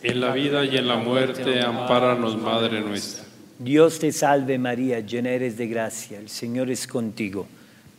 En 0.02 0.20
la 0.20 0.32
vida 0.32 0.64
y 0.64 0.76
en 0.76 0.86
la 0.86 0.96
muerte, 0.96 1.62
ampáranos, 1.62 2.36
Madre 2.36 2.80
nuestra. 2.80 3.24
Dios 3.58 4.00
te 4.00 4.12
salve, 4.12 4.58
María, 4.58 5.00
llena 5.00 5.30
eres 5.30 5.56
de 5.56 5.68
gracia, 5.68 6.18
el 6.18 6.28
Señor 6.28 6.70
es 6.70 6.86
contigo. 6.86 7.46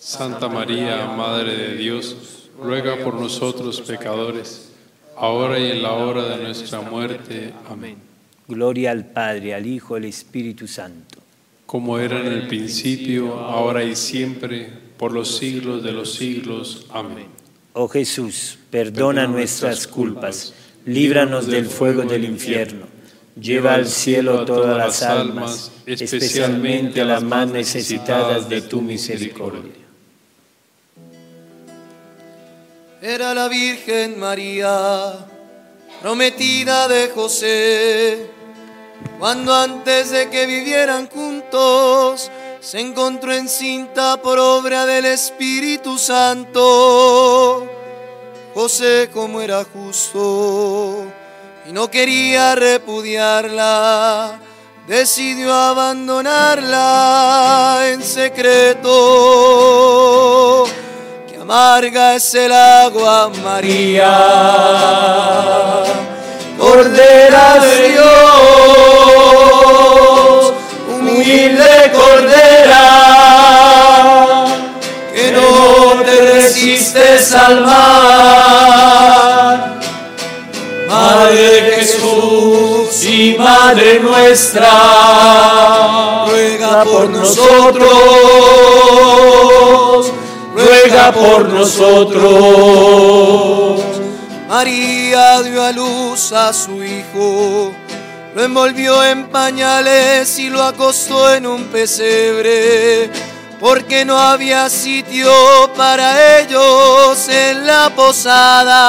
Santa 0.00 0.48
María, 0.48 1.06
Madre 1.06 1.56
de 1.56 1.76
Dios, 1.76 2.48
ruega 2.62 2.96
por 3.02 3.14
nosotros 3.14 3.80
pecadores, 3.80 4.70
ahora 5.16 5.58
y 5.58 5.72
en 5.72 5.82
la 5.82 5.92
hora 5.92 6.24
de 6.24 6.42
nuestra 6.42 6.80
muerte. 6.80 7.52
Amén. 7.68 7.96
Gloria 8.46 8.92
al 8.92 9.06
Padre, 9.06 9.54
al 9.54 9.66
Hijo, 9.66 9.96
al 9.96 10.04
Espíritu 10.04 10.66
Santo. 10.68 11.18
Como 11.66 11.98
era 11.98 12.20
en 12.20 12.26
el 12.26 12.46
principio, 12.46 13.34
ahora 13.34 13.84
y 13.84 13.96
siempre, 13.96 14.70
por 14.96 15.12
los 15.12 15.36
siglos 15.36 15.82
de 15.82 15.92
los 15.92 16.14
siglos. 16.14 16.86
Amén. 16.90 17.26
Oh 17.72 17.88
Jesús, 17.88 18.58
perdona 18.70 19.26
nuestras 19.26 19.86
culpas, 19.86 20.54
líbranos 20.86 21.48
del 21.48 21.66
fuego 21.66 22.02
del 22.02 22.24
infierno, 22.24 22.86
lleva 23.38 23.74
al 23.74 23.86
cielo 23.86 24.44
todas 24.44 24.76
las 24.76 25.02
almas, 25.02 25.72
especialmente 25.86 27.02
a 27.02 27.04
las 27.04 27.22
más 27.22 27.48
necesitadas 27.48 28.48
de 28.48 28.62
tu 28.62 28.80
misericordia. 28.80 29.87
Era 33.00 33.32
la 33.32 33.46
Virgen 33.46 34.18
María, 34.18 35.24
prometida 36.02 36.88
de 36.88 37.08
José, 37.14 38.28
cuando 39.20 39.54
antes 39.54 40.10
de 40.10 40.28
que 40.28 40.46
vivieran 40.46 41.08
juntos, 41.08 42.28
se 42.60 42.80
encontró 42.80 43.32
encinta 43.32 44.16
por 44.16 44.40
obra 44.40 44.84
del 44.84 45.04
Espíritu 45.04 45.96
Santo. 45.96 47.70
José, 48.52 49.10
como 49.12 49.42
era 49.42 49.62
justo 49.62 51.04
y 51.68 51.72
no 51.72 51.88
quería 51.88 52.56
repudiarla, 52.56 54.40
decidió 54.88 55.54
abandonarla 55.54 57.90
en 57.92 58.02
secreto. 58.02 58.88
Amarga 61.50 62.14
es 62.14 62.34
el 62.34 62.52
agua, 62.52 63.30
María, 63.42 64.18
Cordera 66.58 67.58
de 67.60 67.88
Dios, 67.88 68.12
humilde 70.90 71.90
Cordera, 71.94 72.84
que 75.14 75.32
no 75.32 76.02
te 76.04 76.16
resistes 76.34 77.32
al 77.32 77.64
mal. 77.64 77.80
Madre 80.86 81.76
Jesús 81.76 83.04
y 83.04 83.36
Madre 83.38 84.00
nuestra, 84.00 84.70
ruega 86.26 86.84
por 86.84 87.08
nosotros, 87.08 87.88
ruega 90.68 91.12
por 91.12 91.48
nosotros. 91.48 92.28
María 94.48 95.42
dio 95.42 95.62
a 95.62 95.72
luz 95.72 96.32
a 96.32 96.52
su 96.52 96.82
hijo, 96.82 97.72
lo 98.34 98.42
envolvió 98.42 99.04
en 99.04 99.28
pañales 99.28 100.38
y 100.38 100.50
lo 100.50 100.62
acostó 100.62 101.34
en 101.34 101.46
un 101.46 101.64
pesebre, 101.64 103.10
porque 103.60 104.04
no 104.04 104.18
había 104.18 104.68
sitio 104.70 105.30
para 105.76 106.40
ellos 106.40 107.28
en 107.28 107.66
la 107.66 107.90
posada. 107.94 108.84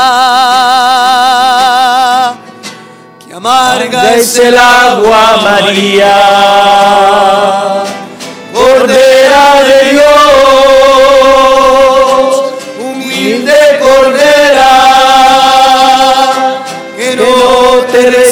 Que 3.26 3.34
amarga 3.34 4.16
es 4.16 4.40
el 4.40 4.58
agua, 4.58 5.40
María, 5.44 6.14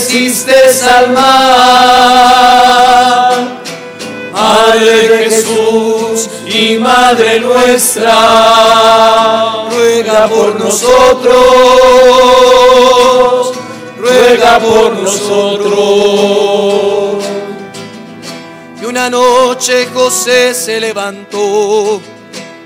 te 0.07 0.13
resistes 0.13 0.83
al 0.83 1.11
mal. 1.11 2.07
Madre 4.31 5.07
de 5.07 5.17
Jesús 5.25 6.29
y 6.45 6.77
Madre 6.77 7.39
nuestra, 7.39 8.13
ruega 9.71 10.27
por 10.27 10.59
nosotros, 10.59 11.35
ruega 13.97 14.59
por 14.59 14.93
nosotros. 14.95 15.75
Y 18.81 18.85
una 18.85 19.09
noche 19.09 19.87
José 19.93 20.53
se 20.53 20.79
levantó, 20.79 21.99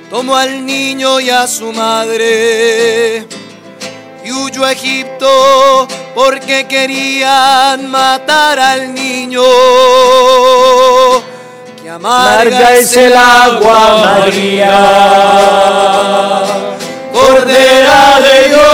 tomó 0.09 0.35
al 0.35 0.65
niño 0.65 1.21
y 1.21 1.29
a 1.29 1.47
su 1.47 1.71
madre 1.71 3.25
y 4.23 4.31
huyó 4.31 4.65
a 4.65 4.73
Egipto 4.73 5.87
porque 6.13 6.67
querían 6.67 7.89
matar 7.89 8.59
al 8.59 8.93
niño. 8.93 9.43
Que 11.81 11.89
amarga 11.89 12.75
es 12.75 12.95
el 12.95 13.15
agua, 13.15 14.19
María, 14.19 14.79
Cordera 17.11 18.19
de 18.21 18.49
Dios, 18.49 18.69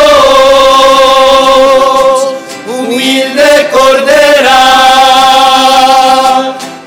humilde 2.68 3.70
Cordera, 3.72 4.64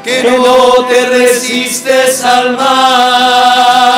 que 0.04 0.22
no 0.24 0.84
te 0.86 1.06
resistes 1.06 2.22
al 2.24 2.56
mal. 2.56 3.90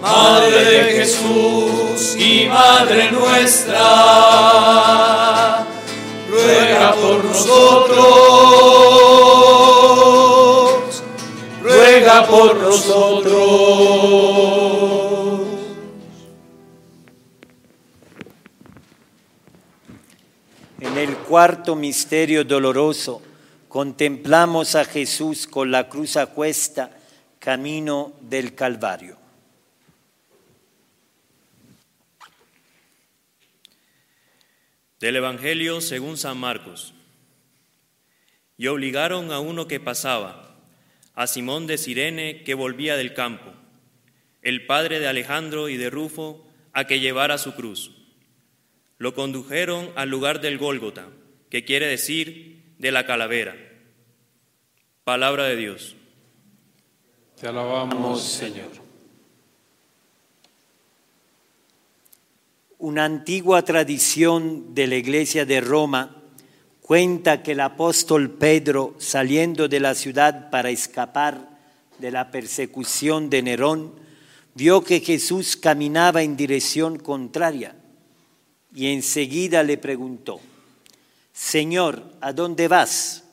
Madre 0.00 0.64
de 0.64 0.80
Jesús 0.98 2.14
y 2.16 2.46
Madre 2.46 3.10
nuestra, 3.10 4.33
nosotros, 7.96 9.04
ruega 11.62 12.26
por 12.26 12.56
nosotros. 12.56 13.84
En 20.80 20.98
el 20.98 21.16
cuarto 21.16 21.74
misterio 21.74 22.44
doloroso 22.44 23.22
contemplamos 23.68 24.74
a 24.74 24.84
Jesús 24.84 25.46
con 25.46 25.70
la 25.70 25.88
cruz 25.88 26.16
a 26.16 26.26
cuesta, 26.26 26.90
camino 27.38 28.12
del 28.20 28.54
Calvario. 28.54 29.16
Del 35.00 35.16
Evangelio 35.16 35.80
según 35.80 36.16
San 36.16 36.38
Marcos. 36.38 36.94
Y 38.56 38.68
obligaron 38.68 39.32
a 39.32 39.40
uno 39.40 39.66
que 39.66 39.80
pasaba, 39.80 40.56
a 41.14 41.26
Simón 41.26 41.66
de 41.66 41.78
Sirene 41.78 42.42
que 42.42 42.54
volvía 42.54 42.96
del 42.96 43.14
campo, 43.14 43.52
el 44.42 44.66
padre 44.66 45.00
de 45.00 45.08
Alejandro 45.08 45.68
y 45.68 45.76
de 45.76 45.90
Rufo, 45.90 46.46
a 46.72 46.86
que 46.86 47.00
llevara 47.00 47.38
su 47.38 47.54
cruz. 47.54 47.92
Lo 48.98 49.14
condujeron 49.14 49.90
al 49.96 50.10
lugar 50.10 50.40
del 50.40 50.58
Gólgota, 50.58 51.08
que 51.50 51.64
quiere 51.64 51.86
decir 51.86 52.62
de 52.78 52.90
la 52.90 53.06
calavera. 53.06 53.56
Palabra 55.04 55.44
de 55.44 55.56
Dios. 55.56 55.96
Te 57.40 57.48
alabamos, 57.48 58.22
Señor. 58.22 58.70
Una 62.78 63.04
antigua 63.04 63.62
tradición 63.62 64.74
de 64.74 64.86
la 64.86 64.96
iglesia 64.96 65.46
de 65.46 65.60
Roma 65.60 66.23
cuenta 66.84 67.42
que 67.42 67.52
el 67.52 67.60
apóstol 67.60 68.32
Pedro, 68.32 68.94
saliendo 68.98 69.68
de 69.68 69.80
la 69.80 69.94
ciudad 69.94 70.50
para 70.50 70.68
escapar 70.68 71.48
de 71.98 72.10
la 72.10 72.30
persecución 72.30 73.30
de 73.30 73.40
Nerón, 73.40 73.94
vio 74.54 74.84
que 74.84 75.00
Jesús 75.00 75.56
caminaba 75.56 76.22
en 76.22 76.36
dirección 76.36 76.98
contraria 76.98 77.74
y 78.74 78.88
enseguida 78.88 79.62
le 79.62 79.78
preguntó, 79.78 80.40
Señor, 81.32 82.02
¿a 82.20 82.34
dónde 82.34 82.68
vas? 82.68 83.24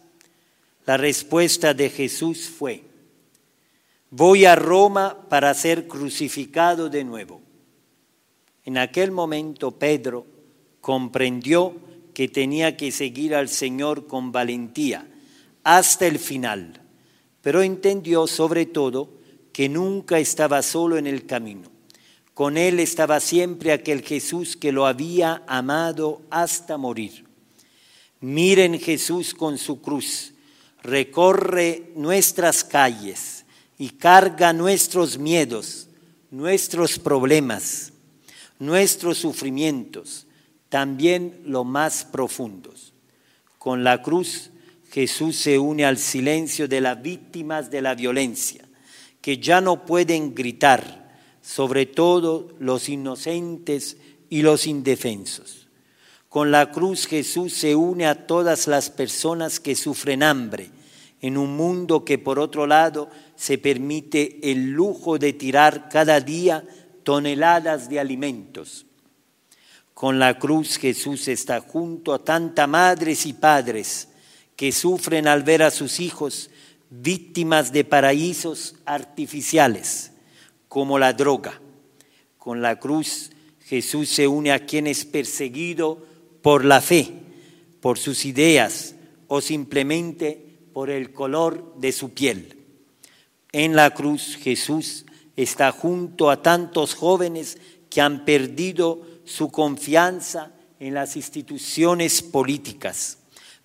La 0.86 0.96
respuesta 0.96 1.74
de 1.74 1.90
Jesús 1.90 2.48
fue, 2.48 2.86
voy 4.12 4.46
a 4.46 4.56
Roma 4.56 5.28
para 5.28 5.54
ser 5.56 5.90
crucificado 5.90 6.88
de 6.88 7.04
nuevo. 7.04 7.42
En 8.64 8.78
aquel 8.78 9.12
momento 9.12 9.72
Pedro 9.72 10.26
comprendió 10.80 11.91
que 12.22 12.28
tenía 12.28 12.78
que 12.78 12.92
seguir 12.92 13.34
al 13.34 13.50
Señor 13.50 14.06
con 14.06 14.32
valentía 14.32 15.08
hasta 15.64 16.06
el 16.06 16.20
final, 16.20 16.80
pero 17.42 17.64
entendió 17.64 18.28
sobre 18.28 18.68
todo 18.68 19.10
que 19.52 19.68
nunca 19.68 20.20
estaba 20.20 20.62
solo 20.62 21.00
en 21.00 21.08
el 21.08 21.26
camino. 21.26 21.72
Con 22.36 22.58
él 22.58 22.80
estaba 22.80 23.20
siempre 23.22 23.72
aquel 23.72 24.04
Jesús 24.04 24.56
que 24.56 24.72
lo 24.72 24.86
había 24.86 25.42
amado 25.48 26.22
hasta 26.30 26.78
morir. 26.78 27.26
Miren 28.20 28.80
Jesús 28.80 29.34
con 29.34 29.58
su 29.58 29.82
cruz, 29.82 30.34
recorre 30.84 31.92
nuestras 31.96 32.64
calles 32.64 33.46
y 33.80 33.90
carga 33.90 34.54
nuestros 34.54 35.18
miedos, 35.18 35.88
nuestros 36.30 37.00
problemas, 37.00 37.94
nuestros 38.60 39.18
sufrimientos, 39.18 40.28
también 40.72 41.42
los 41.46 41.66
más 41.66 42.06
profundos. 42.06 42.94
Con 43.60 43.84
la 43.84 44.02
cruz 44.02 44.52
Jesús 44.90 45.36
se 45.36 45.60
une 45.60 45.84
al 45.84 45.98
silencio 45.98 46.70
de 46.70 46.80
las 46.80 47.02
víctimas 47.02 47.70
de 47.70 47.82
la 47.82 47.94
violencia, 47.94 48.64
que 49.20 49.38
ya 49.38 49.60
no 49.60 49.86
pueden 49.86 50.34
gritar, 50.34 51.12
sobre 51.42 51.88
todo 51.88 52.48
los 52.58 52.88
inocentes 52.88 53.98
y 54.30 54.44
los 54.44 54.66
indefensos. 54.66 55.68
Con 56.30 56.52
la 56.52 56.72
cruz 56.72 57.06
Jesús 57.06 57.52
se 57.52 57.76
une 57.76 58.08
a 58.08 58.26
todas 58.26 58.68
las 58.68 58.90
personas 58.90 59.60
que 59.60 59.76
sufren 59.76 60.24
hambre 60.24 60.70
en 61.20 61.38
un 61.38 61.58
mundo 61.58 62.06
que 62.06 62.18
por 62.18 62.40
otro 62.40 62.66
lado 62.66 63.10
se 63.36 63.58
permite 63.58 64.40
el 64.50 64.72
lujo 64.72 65.20
de 65.20 65.34
tirar 65.34 65.90
cada 65.90 66.22
día 66.22 66.64
toneladas 67.04 67.90
de 67.90 68.00
alimentos. 68.00 68.86
Con 70.02 70.18
la 70.18 70.40
cruz 70.40 70.80
Jesús 70.80 71.28
está 71.28 71.62
junto 71.62 72.12
a 72.12 72.26
tantas 72.26 72.68
madres 72.68 73.28
y 73.28 73.34
padres 73.34 74.08
que 74.56 74.72
sufren 74.72 75.28
al 75.28 75.44
ver 75.44 75.62
a 75.62 75.70
sus 75.70 76.00
hijos 76.00 76.50
víctimas 76.90 77.72
de 77.72 77.86
paraísos 77.86 78.74
artificiales 78.86 80.12
como 80.68 80.98
la 80.98 81.14
droga. 81.14 81.62
Con 82.40 82.64
la 82.64 82.80
cruz 82.80 83.30
Jesús 83.60 84.10
se 84.10 84.28
une 84.28 84.52
a 84.52 84.66
quien 84.66 84.88
es 84.88 85.06
perseguido 85.06 86.04
por 86.42 86.66
la 86.66 86.82
fe, 86.82 87.14
por 87.80 88.00
sus 88.00 88.26
ideas 88.26 88.96
o 89.28 89.40
simplemente 89.40 90.44
por 90.74 90.90
el 90.90 91.14
color 91.14 91.76
de 91.78 91.92
su 91.92 92.10
piel. 92.10 92.58
En 93.52 93.76
la 93.76 93.94
cruz 93.94 94.36
Jesús 94.42 95.06
está 95.36 95.72
junto 95.72 96.32
a 96.32 96.42
tantos 96.42 96.96
jóvenes 96.96 97.60
que 97.92 98.02
han 98.02 98.26
perdido 98.26 99.11
su 99.32 99.50
confianza 99.50 100.52
en 100.80 100.94
las 100.94 101.16
instituciones 101.16 102.22
políticas 102.22 103.20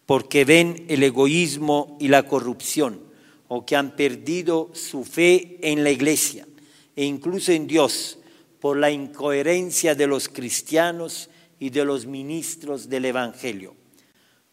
porque 0.07 0.45
ven 0.45 0.85
el 0.89 1.03
egoísmo 1.03 1.97
y 2.01 2.07
la 2.07 2.23
corrupción 2.23 3.01
o 3.49 3.67
que 3.67 3.75
han 3.75 3.97
perdido 3.97 4.71
su 4.75 5.05
fe 5.05 5.59
en 5.61 5.83
la 5.83 5.91
iglesia 5.91 6.47
e 6.95 7.05
incluso 7.05 7.51
en 7.51 7.67
Dios 7.67 8.19
por 8.61 8.77
la 8.77 8.93
incoherencia 8.93 9.97
de 9.97 10.07
los 10.07 10.29
cristianos 10.29 11.31
y 11.59 11.71
de 11.71 11.85
los 11.85 12.07
ministros 12.07 12.89
del 12.89 13.07
Evangelio. 13.07 13.75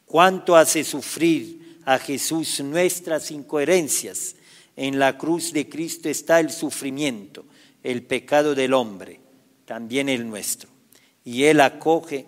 ¿Cuánto 0.06 0.56
hace 0.56 0.84
sufrir 0.84 1.80
a 1.86 2.00
Jesús 2.00 2.60
nuestras 2.62 3.30
incoherencias? 3.30 4.36
En 4.76 4.98
la 4.98 5.16
cruz 5.18 5.54
de 5.54 5.70
Cristo 5.70 6.10
está 6.10 6.40
el 6.40 6.50
sufrimiento, 6.50 7.46
el 7.84 8.02
pecado 8.02 8.56
del 8.56 8.74
hombre, 8.74 9.20
también 9.66 10.10
el 10.10 10.28
nuestro. 10.28 10.73
Y 11.24 11.46
Él 11.46 11.62
acoge 11.62 12.26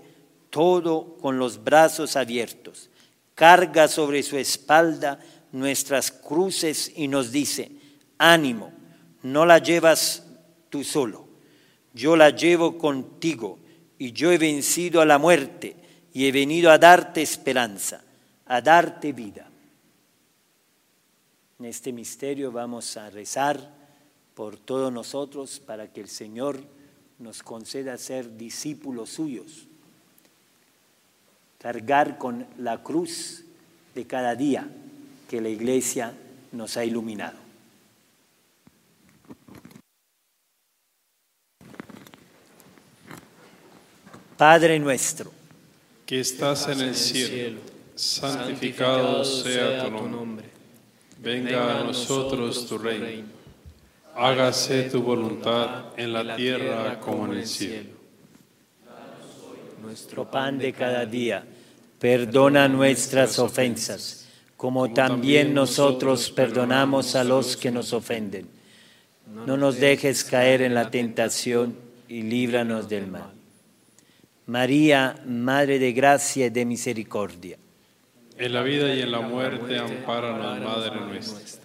todo 0.50 1.18
con 1.18 1.38
los 1.38 1.64
brazos 1.64 2.16
abiertos, 2.16 2.90
carga 3.34 3.88
sobre 3.88 4.24
su 4.24 4.38
espalda 4.38 5.20
nuestras 5.52 6.12
cruces 6.12 6.92
y 6.96 7.08
nos 7.08 7.32
dice, 7.32 7.72
ánimo, 8.18 8.72
no 9.24 9.46
la 9.46 9.58
llevas 9.58 10.26
tú 10.70 10.84
solo, 10.84 11.28
yo 11.94 12.16
la 12.16 12.30
llevo 12.30 12.78
contigo 12.78 13.60
y 13.98 14.12
yo 14.12 14.32
he 14.32 14.38
vencido 14.38 15.02
a 15.02 15.06
la 15.06 15.18
muerte 15.18 15.76
y 16.14 16.28
he 16.28 16.32
venido 16.32 16.72
a 16.72 16.78
darte 16.78 17.22
esperanza, 17.22 18.04
a 18.46 18.62
darte 18.62 19.12
vida. 19.14 19.50
En 21.60 21.66
este 21.66 21.94
misterio 21.94 22.52
vamos 22.52 22.98
a 22.98 23.10
rezar 23.10 23.74
por 24.34 24.58
todos 24.58 24.92
nosotros 24.92 25.60
para 25.60 25.92
que 25.92 26.02
el 26.02 26.10
Señor 26.10 26.62
nos 27.20 27.44
conceda 27.44 27.98
ser 27.98 28.38
discípulos 28.38 29.10
suyos, 29.10 29.68
cargar 31.60 32.18
con 32.18 32.46
la 32.58 32.84
cruz 32.84 33.44
de 33.94 34.06
cada 34.06 34.36
día 34.36 34.68
que 35.30 35.42
la 35.42 35.50
iglesia 35.50 36.14
nos 36.52 36.78
ha 36.78 36.86
iluminado. 36.86 37.38
Padre 44.38 44.78
nuestro, 44.80 45.32
que 46.06 46.20
estás 46.20 46.68
en 46.68 46.82
el 46.82 46.96
cielo, 46.96 47.62
santificado 47.96 49.24
sea 49.24 49.86
tu 49.86 50.10
nombre. 50.10 50.50
Venga 51.20 51.80
a 51.80 51.84
nosotros 51.86 52.68
tu 52.68 52.78
reino. 52.78 53.35
Hágase 54.16 54.84
tu 54.84 55.02
voluntad 55.02 55.88
en 55.98 56.14
la 56.14 56.36
tierra 56.38 57.00
como 57.02 57.26
en 57.26 57.40
el 57.40 57.46
cielo. 57.46 57.90
Nuestro 59.82 60.32
pan 60.32 60.58
de 60.58 60.72
cada 60.72 61.06
día, 61.06 61.44
perdona 62.00 62.70
nuestras 62.70 63.38
ofensas, 63.40 64.28
como 64.56 64.94
también 64.94 65.54
nosotros 65.54 66.32
perdonamos 66.32 67.16
a 67.16 67.26
los 67.26 67.58
que 67.58 67.72
nos 67.72 67.92
ofenden. 67.92 68.48
No 69.46 69.58
nos 69.58 69.80
dejes 69.80 70.24
caer 70.24 70.62
en 70.62 70.74
la 70.74 70.90
tentación 70.90 71.76
y 72.08 72.22
líbranos 72.22 72.88
del 72.88 73.08
mal. 73.08 73.34
María, 74.48 75.22
Madre 75.26 75.78
de 75.78 75.92
Gracia 75.92 76.46
y 76.46 76.50
de 76.52 76.66
Misericordia. 76.66 77.58
En 78.38 78.54
la 78.54 78.62
vida 78.62 78.94
y 78.94 79.02
en 79.02 79.12
la 79.12 79.22
muerte, 79.22 79.78
ampáranos, 79.78 80.62
Madre 80.62 81.02
nuestra. 81.02 81.65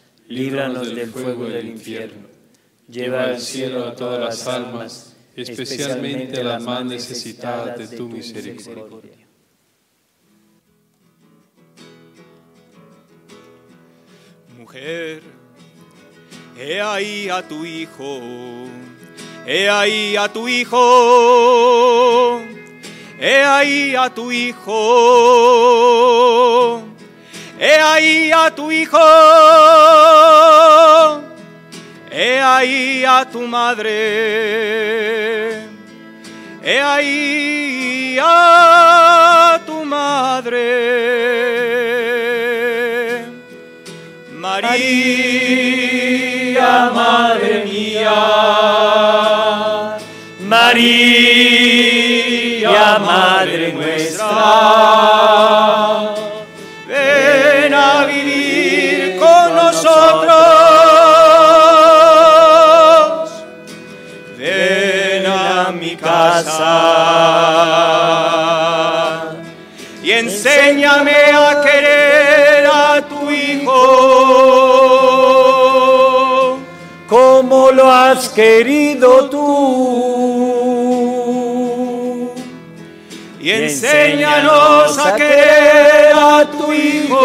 líbranos 0.31 0.95
del 0.95 1.09
fuego 1.09 1.45
del 1.45 1.67
infierno, 1.67 2.27
lleva 2.87 3.25
al 3.25 3.39
cielo 3.41 3.85
a 3.85 3.93
todas 3.93 4.19
las 4.19 4.47
almas, 4.47 5.17
especialmente 5.35 6.39
a 6.39 6.43
las 6.43 6.63
más 6.63 6.85
necesitadas 6.85 7.77
de 7.77 7.97
tu 7.97 8.07
misericordia. 8.07 9.11
Mujer, 14.57 15.21
he 16.57 16.79
ahí 16.79 17.27
a 17.27 17.45
tu 17.45 17.65
hijo, 17.65 18.21
he 19.45 19.69
ahí 19.69 20.15
a 20.15 20.31
tu 20.31 20.47
hijo, 20.47 22.41
he 23.19 23.43
ahí 23.43 23.95
a 23.95 24.09
tu 24.13 24.31
hijo, 24.31 24.71
he 27.63 27.73
ahí 27.79 28.31
a 28.31 28.49
tu 28.49 28.71
hijo, 28.71 28.97
he 32.09 32.39
ahí 32.41 33.05
a 33.05 33.23
tu 33.31 33.41
madre, 33.47 33.91
he 36.63 36.79
ahí 36.81 38.17
a 38.19 39.59
tu 39.63 39.85
madre. 39.85 40.57
María, 44.31 44.79
Madre 46.91 47.63
mía, 47.65 48.21
María, 50.39 51.91
Madre 52.99 53.71
nuestra, 53.73 55.30
como 77.71 77.83
lo 77.83 77.91
has 77.91 78.29
querido 78.29 79.29
tú. 79.29 79.41
Y 83.39 83.51
enséñanos 83.51 84.97
a 84.97 85.15
querer 85.15 86.13
a 86.13 86.49
tu 86.51 86.73
Hijo 86.73 87.17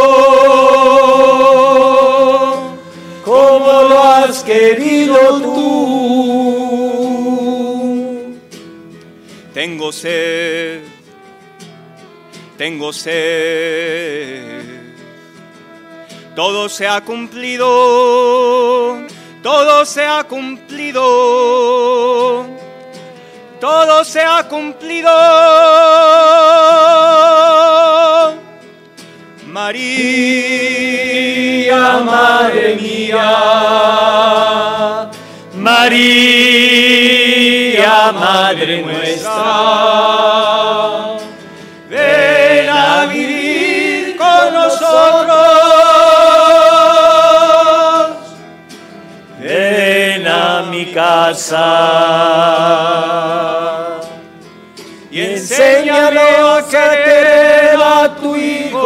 como 3.25 3.83
lo 3.83 4.03
has 4.03 4.43
querido 4.45 5.41
tú. 5.43 5.57
Tengo 9.53 9.91
sed 9.93 10.83
tengo 12.57 12.93
sed. 12.93 14.65
Todo 16.35 16.69
se 16.69 16.87
ha 16.87 17.01
cumplido, 17.03 17.67
todo 19.47 19.87
se 19.87 20.05
ha 20.05 20.25
cumplido, 20.25 21.05
todo 23.61 24.05
se 24.05 24.21
ha 24.21 24.43
cumplido. 24.49 25.09
María, 29.47 30.97
Madre 32.05 32.75
mía, 32.75 33.39
María, 35.55 36.73
Madre 38.13 38.83
nuestra 38.83 40.56
Y 55.11 55.21
enséñame 55.21 56.21
a 56.21 56.63
querer 56.71 57.81
a 57.83 58.15
tu 58.15 58.37
Hijo, 58.37 58.79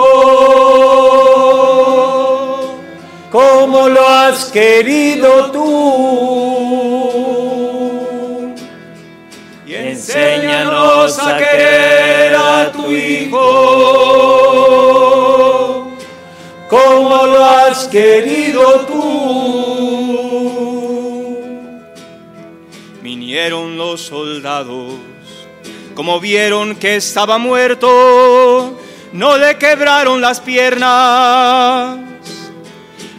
como 3.30 3.88
lo 3.88 4.08
has 4.08 4.46
querido 4.46 5.50
tú. 5.50 5.70
Y 9.66 9.74
enséñanos 9.74 11.18
a 11.18 11.36
querer 11.36 12.34
a 12.36 12.72
tu 12.72 12.90
Hijo, 12.90 13.38
como 16.70 17.26
lo 17.26 17.44
has 17.44 17.86
querido 17.88 18.86
tú. 18.86 19.69
Vinieron 23.30 23.76
los 23.76 24.00
soldados, 24.00 24.94
como 25.94 26.18
vieron 26.18 26.74
que 26.74 26.96
estaba 26.96 27.38
muerto, 27.38 28.76
no 29.12 29.38
le 29.38 29.56
quebraron 29.56 30.20
las 30.20 30.40
piernas. 30.40 32.00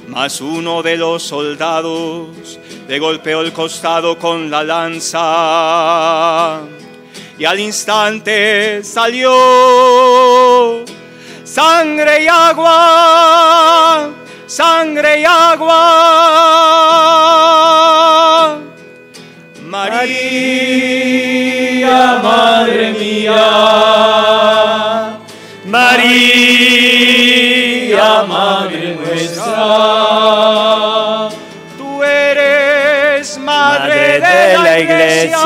Mas 0.07 0.41
uno 0.41 0.84
de 0.84 0.97
los 0.97 1.24
soldados 1.24 2.59
le 2.89 2.99
golpeó 2.99 3.39
el 3.39 3.53
costado 3.53 4.20
con 4.20 4.51
la 4.51 4.66
lanza 4.66 6.59
y 7.39 7.45
al 7.45 7.62
instante 7.62 8.84
salió 8.84 10.84
sangre 11.45 12.26
y 12.26 12.28
agua, 12.28 14.09
sangre 14.45 15.22
y 15.22 15.24
agua. 15.24 16.82
María, 19.72 20.99
Madre 22.22 22.91
mía, 22.91 23.47
María, 25.63 26.11
Madre 28.28 28.95
nuestra, 28.99 29.53
tú 31.78 32.03
eres 32.03 33.38
Madre, 33.38 34.19
de, 34.19 34.57
la 34.61 34.78
iglesia, 34.78 35.39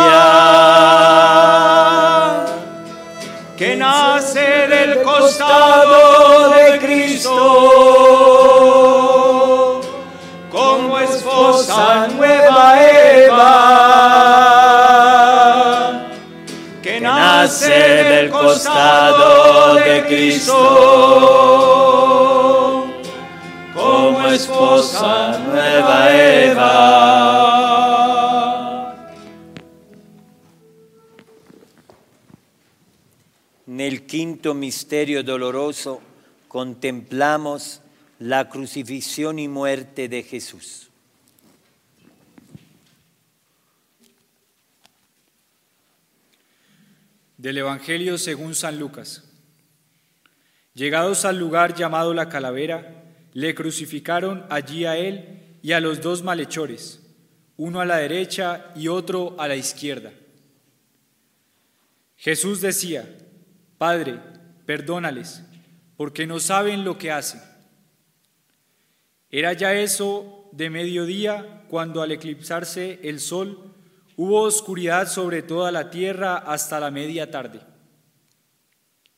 de 18.64 20.06
Cristo, 20.08 20.54
como 23.74 24.28
esposa 24.30 25.38
nueva 25.40 26.16
Eva. 26.16 27.26
Nel 33.68 34.06
quinto 34.06 34.54
misterio 34.54 35.22
doloroso 35.22 36.00
contemplamos 36.48 37.82
la 38.20 38.48
crucifixión 38.48 39.38
y 39.38 39.50
muerte 39.50 40.08
de 40.08 40.24
Jesús. 40.24 40.90
Del 47.38 47.58
Evangelio 47.58 48.18
según 48.18 48.56
San 48.56 48.80
Lucas. 48.80 49.24
Llegados 50.74 51.26
al 51.26 51.38
lugar 51.38 51.76
llamado 51.76 52.14
la 52.14 52.30
calavera, 52.30 53.04
le 53.34 53.54
crucificaron 53.54 54.46
allí 54.50 54.86
a 54.86 54.98
él 54.98 55.58
y 55.62 55.74
a 55.74 55.82
los 55.82 56.02
dos 56.02 56.24
malhechores, 56.24 57.02
uno 57.58 57.82
a 57.82 57.86
la 57.86 57.98
derecha 57.98 58.72
y 58.76 58.88
otro 58.88 59.36
a 59.38 59.50
la 59.50 59.58
izquierda. 59.58 60.14
Jesús 62.16 62.62
decía, 62.62 63.18
Padre, 63.78 64.20
perdónales, 64.66 65.44
porque 65.98 66.28
no 66.28 66.40
saben 66.40 66.86
lo 66.86 66.98
que 66.98 67.12
hacen. 67.12 67.42
Era 69.30 69.52
ya 69.52 69.74
eso 69.74 70.50
de 70.54 70.70
mediodía 70.70 71.66
cuando 71.68 72.02
al 72.02 72.14
eclipsarse 72.14 73.02
el 73.04 73.20
sol 73.20 73.75
hubo 74.16 74.42
oscuridad 74.42 75.08
sobre 75.08 75.42
toda 75.42 75.72
la 75.72 75.90
tierra 75.90 76.38
hasta 76.38 76.80
la 76.80 76.92
media 76.92 77.32
tarde. 77.32 77.62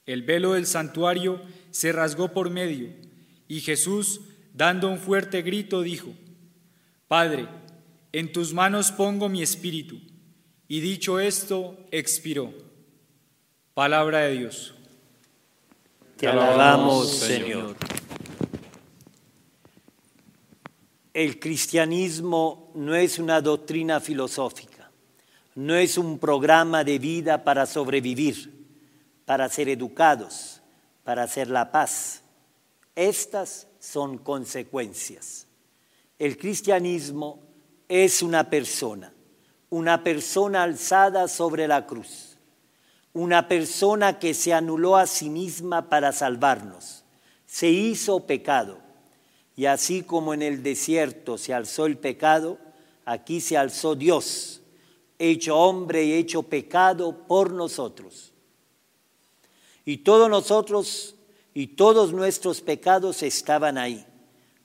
El 0.06 0.24
velo 0.24 0.54
del 0.54 0.66
santuario 0.66 1.42
se 1.72 1.92
rasgó 1.92 2.30
por 2.30 2.50
medio 2.50 2.90
y 3.48 3.62
Jesús, 3.62 4.22
dando 4.54 4.90
un 4.90 4.98
fuerte 4.98 5.42
grito, 5.42 5.82
dijo, 5.82 6.14
Padre, 7.08 7.48
en 8.12 8.32
tus 8.32 8.54
manos 8.54 8.92
pongo 8.92 9.30
mi 9.30 9.42
espíritu. 9.42 10.00
Y 10.68 10.82
dicho 10.82 11.20
esto, 11.20 11.78
expiró. 11.92 12.54
Palabra 13.74 14.20
de 14.22 14.38
Dios. 14.38 14.74
Te 16.18 16.28
alabamos, 16.28 17.10
Señor. 17.10 17.76
El 21.14 21.40
cristianismo 21.40 22.72
no 22.76 22.94
es 22.96 23.18
una 23.18 23.40
doctrina 23.42 24.00
filosófica, 24.00 24.77
no 25.58 25.74
es 25.74 25.98
un 25.98 26.20
programa 26.20 26.84
de 26.84 27.00
vida 27.00 27.44
para 27.44 27.66
sobrevivir, 27.66 28.54
para 29.26 29.50
ser 29.50 29.70
educados, 29.70 30.62
para 31.04 31.24
hacer 31.24 31.50
la 31.50 31.72
paz. 31.72 32.22
Estas 32.96 33.68
son 33.80 34.20
consecuencias. 34.20 35.48
El 36.20 36.38
cristianismo 36.38 37.40
es 37.88 38.22
una 38.22 38.52
persona, 38.52 39.12
una 39.72 40.04
persona 40.04 40.62
alzada 40.62 41.28
sobre 41.28 41.68
la 41.68 41.88
cruz, 41.88 42.38
una 43.14 43.48
persona 43.48 44.20
que 44.20 44.36
se 44.36 44.54
anuló 44.54 44.96
a 44.96 45.08
sí 45.08 45.28
misma 45.28 45.90
para 45.90 46.12
salvarnos, 46.12 47.04
se 47.48 47.70
hizo 47.70 48.28
pecado. 48.28 48.78
Y 49.56 49.66
así 49.66 50.04
como 50.04 50.36
en 50.36 50.44
el 50.44 50.62
desierto 50.62 51.40
se 51.40 51.56
alzó 51.56 51.88
el 51.88 51.98
pecado, 51.98 52.60
aquí 53.06 53.42
se 53.42 53.58
alzó 53.58 53.96
Dios, 53.96 54.57
hecho 55.20 55.58
hombre 55.58 56.06
y 56.06 56.14
hecho 56.14 56.44
pecado 56.44 57.26
por 57.28 57.52
nosotros. 57.52 58.34
Y 59.86 59.98
todos 59.98 60.30
nosotros 60.30 61.16
y 61.54 61.68
todos 61.68 62.14
nuestros 62.14 62.62
pecados 62.62 63.24
estaban 63.24 63.78
ahí. 63.78 64.06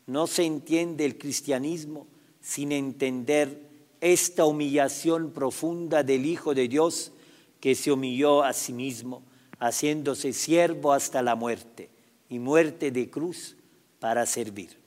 No 0.07 0.26
se 0.26 0.44
entiende 0.44 1.05
el 1.05 1.16
cristianismo 1.16 2.07
sin 2.40 2.72
entender 2.72 3.70
esta 4.00 4.44
humillación 4.44 5.30
profunda 5.30 6.03
del 6.03 6.26
Hijo 6.26 6.55
de 6.55 6.68
Dios 6.68 7.12
que 7.61 7.76
se 7.76 7.92
humilló 7.92 8.42
a 8.42 8.53
sí 8.53 8.72
mismo, 8.72 9.22
haciéndose 9.61 10.32
siervo 10.32 10.92
hasta 10.92 11.22
la 11.22 11.36
muerte 11.36 11.88
y 12.28 12.40
muerte 12.40 12.90
de 12.90 13.09
cruz 13.09 13.57
para 14.00 14.26
servir. 14.26 14.80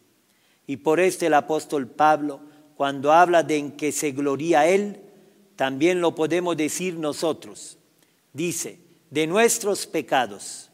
Y 0.68 0.78
por 0.78 1.00
esto 1.00 1.26
el 1.26 1.34
apóstol 1.34 1.88
Pablo, 1.88 2.42
cuando 2.76 3.14
habla 3.14 3.44
de 3.44 3.56
en 3.56 3.72
que 3.72 3.94
se 3.94 4.12
gloría 4.12 4.68
Él, 4.68 5.05
también 5.56 6.02
lo 6.02 6.16
podemos 6.16 6.58
decir 6.58 6.96
nosotros. 6.96 7.78
Dice, 8.34 8.80
de 9.10 9.28
nuestros 9.28 9.88
pecados, 9.88 10.70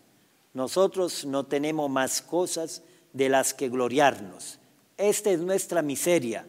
nosotros 0.54 1.26
no 1.26 1.46
tenemos 1.46 1.90
más 1.90 2.22
cosas 2.22 2.82
de 3.14 3.30
las 3.30 3.54
que 3.54 3.70
gloriarnos. 3.70 4.60
Esta 4.98 5.32
es 5.32 5.40
nuestra 5.40 5.82
miseria, 5.82 6.46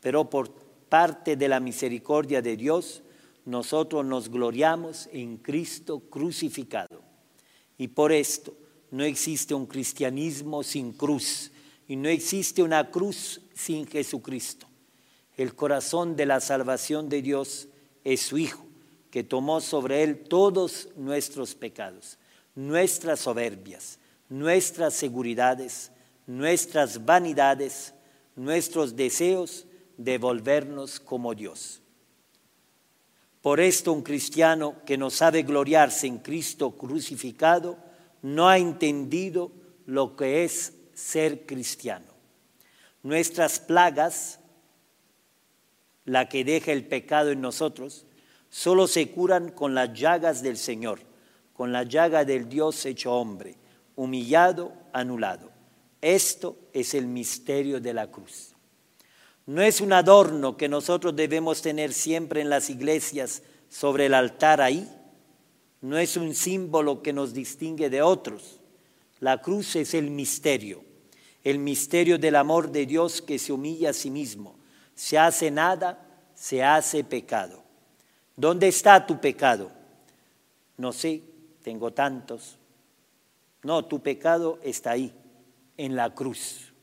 pero 0.00 0.28
por 0.28 0.52
parte 0.88 1.36
de 1.36 1.48
la 1.48 1.60
misericordia 1.60 2.42
de 2.42 2.56
Dios, 2.56 3.02
nosotros 3.44 4.04
nos 4.04 4.28
gloriamos 4.28 5.08
en 5.12 5.36
Cristo 5.38 6.00
crucificado. 6.10 7.02
Y 7.78 7.88
por 7.88 8.12
esto 8.12 8.54
no 8.90 9.04
existe 9.04 9.54
un 9.54 9.66
cristianismo 9.66 10.62
sin 10.62 10.92
cruz 10.92 11.52
y 11.86 11.96
no 11.96 12.08
existe 12.08 12.62
una 12.62 12.90
cruz 12.90 13.40
sin 13.54 13.86
Jesucristo. 13.86 14.69
El 15.36 15.54
corazón 15.54 16.16
de 16.16 16.26
la 16.26 16.40
salvación 16.40 17.08
de 17.08 17.22
Dios 17.22 17.68
es 18.04 18.20
su 18.20 18.38
Hijo, 18.38 18.66
que 19.10 19.24
tomó 19.24 19.60
sobre 19.60 20.02
él 20.02 20.24
todos 20.24 20.88
nuestros 20.96 21.54
pecados, 21.54 22.18
nuestras 22.54 23.20
soberbias, 23.20 23.98
nuestras 24.28 24.94
seguridades, 24.94 25.92
nuestras 26.26 27.04
vanidades, 27.04 27.94
nuestros 28.36 28.96
deseos 28.96 29.66
de 29.96 30.18
volvernos 30.18 31.00
como 31.00 31.34
Dios. 31.34 31.82
Por 33.42 33.60
esto 33.60 33.92
un 33.92 34.02
cristiano 34.02 34.76
que 34.84 34.98
no 34.98 35.10
sabe 35.10 35.42
gloriarse 35.42 36.06
en 36.06 36.18
Cristo 36.18 36.72
crucificado 36.72 37.78
no 38.22 38.48
ha 38.48 38.58
entendido 38.58 39.50
lo 39.86 40.14
que 40.14 40.44
es 40.44 40.74
ser 40.92 41.46
cristiano. 41.46 42.06
Nuestras 43.02 43.58
plagas 43.58 44.39
la 46.04 46.28
que 46.28 46.44
deja 46.44 46.72
el 46.72 46.86
pecado 46.86 47.30
en 47.30 47.40
nosotros, 47.40 48.06
solo 48.48 48.86
se 48.86 49.10
curan 49.10 49.50
con 49.50 49.74
las 49.74 49.92
llagas 49.92 50.42
del 50.42 50.56
Señor, 50.56 51.00
con 51.52 51.72
la 51.72 51.84
llaga 51.84 52.24
del 52.24 52.48
Dios 52.48 52.84
hecho 52.86 53.12
hombre, 53.12 53.56
humillado, 53.96 54.72
anulado. 54.92 55.50
Esto 56.00 56.56
es 56.72 56.94
el 56.94 57.06
misterio 57.06 57.80
de 57.80 57.92
la 57.92 58.10
cruz. 58.10 58.54
No 59.46 59.62
es 59.62 59.80
un 59.80 59.92
adorno 59.92 60.56
que 60.56 60.68
nosotros 60.68 61.16
debemos 61.16 61.60
tener 61.60 61.92
siempre 61.92 62.40
en 62.40 62.50
las 62.50 62.70
iglesias 62.70 63.42
sobre 63.68 64.06
el 64.06 64.14
altar 64.14 64.60
ahí. 64.60 64.88
No 65.80 65.98
es 65.98 66.16
un 66.16 66.34
símbolo 66.34 67.02
que 67.02 67.12
nos 67.12 67.32
distingue 67.32 67.90
de 67.90 68.02
otros. 68.02 68.60
La 69.18 69.42
cruz 69.42 69.76
es 69.76 69.92
el 69.94 70.10
misterio, 70.10 70.82
el 71.44 71.58
misterio 71.58 72.18
del 72.18 72.36
amor 72.36 72.70
de 72.70 72.86
Dios 72.86 73.20
que 73.20 73.38
se 73.38 73.52
humilla 73.52 73.90
a 73.90 73.94
sí 73.94 74.10
mismo. 74.10 74.59
Se 75.00 75.16
hace 75.16 75.50
nada, 75.50 75.98
se 76.34 76.62
hace 76.62 77.02
pecado. 77.04 77.62
¿Dónde 78.36 78.68
está 78.68 79.06
tu 79.06 79.18
pecado? 79.18 79.70
No 80.76 80.92
sé, 80.92 81.22
tengo 81.62 81.90
tantos. 81.90 82.58
No, 83.62 83.82
tu 83.86 84.00
pecado 84.00 84.58
está 84.62 84.90
ahí, 84.90 85.10
en 85.78 85.96
la 85.96 86.14
cruz. 86.14 86.74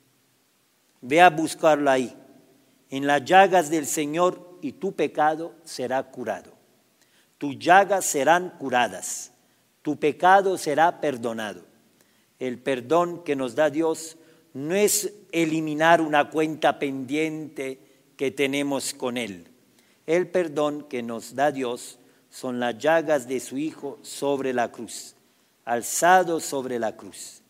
Ve 1.01 1.21
a 1.21 1.29
buscarlo 1.29 1.91
ahí, 1.91 2.17
en 2.89 3.05
las 3.05 3.23
llagas 3.23 3.69
del 3.69 3.85
Señor 3.85 4.57
y 4.63 4.71
tu 4.71 4.93
pecado 4.93 5.53
será 5.63 6.01
curado. 6.01 6.53
Tus 7.37 7.59
llagas 7.59 8.03
serán 8.03 8.49
curadas, 8.57 9.31
tu 9.83 9.99
pecado 9.99 10.57
será 10.57 11.01
perdonado. 11.01 11.61
El 12.39 12.57
perdón 12.57 13.23
que 13.23 13.35
nos 13.35 13.53
da 13.53 13.69
Dios 13.69 14.17
no 14.55 14.73
es 14.73 15.13
eliminar 15.31 16.01
una 16.01 16.31
cuenta 16.31 16.79
pendiente 16.79 17.86
que 18.17 18.31
tenemos 18.31 18.93
con 18.93 19.15
Él. 19.17 19.47
El 20.05 20.27
perdón 20.27 20.87
que 20.89 21.03
nos 21.03 21.35
da 21.35 21.51
Dios 21.51 21.99
son 22.29 22.59
las 22.59 22.77
llagas 22.77 23.27
de 23.27 23.39
su 23.39 23.57
Hijo 23.57 23.99
sobre 24.01 24.53
la 24.53 24.71
cruz, 24.71 25.15
alzado 25.63 26.39
sobre 26.39 26.79
la 26.79 26.97
cruz. 26.97 27.41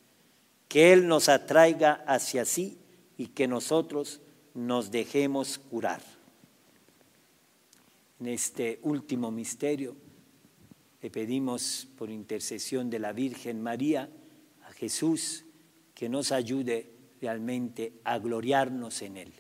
Que 0.68 0.94
Él 0.94 1.08
nos 1.08 1.30
atraiga 1.30 2.04
hacia 2.06 2.46
sí 2.46 2.78
y 3.18 3.28
que 3.28 3.48
nosotros 3.48 4.20
nos 4.54 4.92
dejemos 4.92 5.58
curar. 5.58 6.02
En 8.20 8.28
este 8.28 8.80
último 8.84 9.32
misterio 9.32 9.96
le 11.02 11.10
pedimos 11.10 11.88
por 11.98 12.10
intercesión 12.10 12.90
de 12.90 13.00
la 13.00 13.14
Virgen 13.14 13.62
María 13.62 14.10
a 14.68 14.72
Jesús 14.74 15.46
que 15.94 16.10
nos 16.10 16.32
ayude 16.32 16.92
realmente 17.22 17.94
a 18.04 18.18
gloriarnos 18.18 19.02
en 19.04 19.18
Él. 19.18 19.34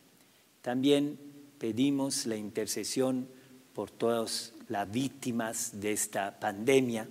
También 0.67 1.17
pedimos 1.59 2.25
la 2.25 2.35
intercesión 2.35 3.29
por 3.73 3.89
todas 3.89 4.51
las 4.67 4.91
víctimas 4.91 5.79
de 5.79 5.93
esta 5.93 6.41
pandemia, 6.41 7.07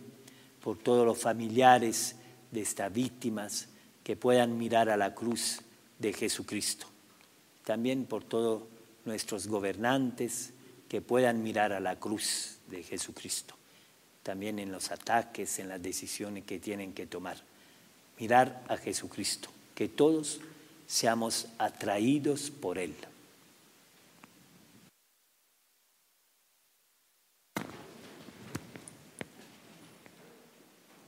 por 0.62 0.76
todos 0.76 1.06
los 1.06 1.16
familiares 1.16 2.16
de 2.50 2.60
estas 2.60 2.92
víctimas 2.92 3.68
que 4.04 4.14
puedan 4.14 4.58
mirar 4.58 4.90
a 4.90 4.98
la 4.98 5.14
cruz 5.14 5.62
de 5.98 6.12
Jesucristo. 6.12 6.86
También 7.64 8.04
por 8.04 8.24
todos 8.24 8.64
nuestros 9.06 9.46
gobernantes 9.46 10.52
que 10.86 11.00
puedan 11.00 11.42
mirar 11.42 11.72
a 11.72 11.80
la 11.80 11.98
cruz 11.98 12.58
de 12.66 12.82
Jesucristo. 12.82 13.54
También 14.22 14.58
en 14.58 14.70
los 14.70 14.90
ataques, 14.90 15.58
en 15.60 15.70
las 15.70 15.82
decisiones 15.82 16.44
que 16.44 16.58
tienen 16.58 16.92
que 16.92 17.06
tomar. 17.06 17.38
Mirar 18.20 18.64
a 18.68 18.76
Jesucristo. 18.76 19.48
Que 19.74 19.88
todos 19.88 20.42
seamos 20.86 21.46
atraídos 21.56 22.50
por 22.50 22.76
Él. 22.76 22.94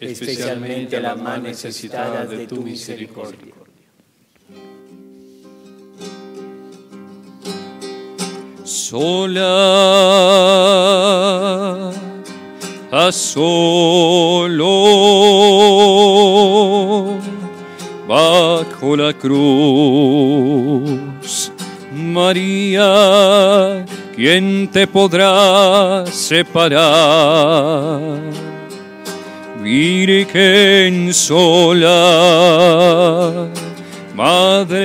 especialmente 0.00 0.96
a 0.96 1.00
las 1.00 1.20
más 1.20 1.40
necesitadas 1.42 2.30
de 2.30 2.46
tu 2.46 2.62
misericordia. 2.62 3.54
sola 8.68 9.48
a 12.90 13.12
solo 13.12 14.68
bajo 18.06 18.96
la 18.96 19.12
cruz. 19.14 19.42
María, 21.92 23.84
¿quién 24.14 24.68
te 24.70 24.86
podrá 24.86 26.04
separar? 26.06 26.88
Virgen 29.68 31.12
sola, 31.12 31.92
Madre, 34.14 34.80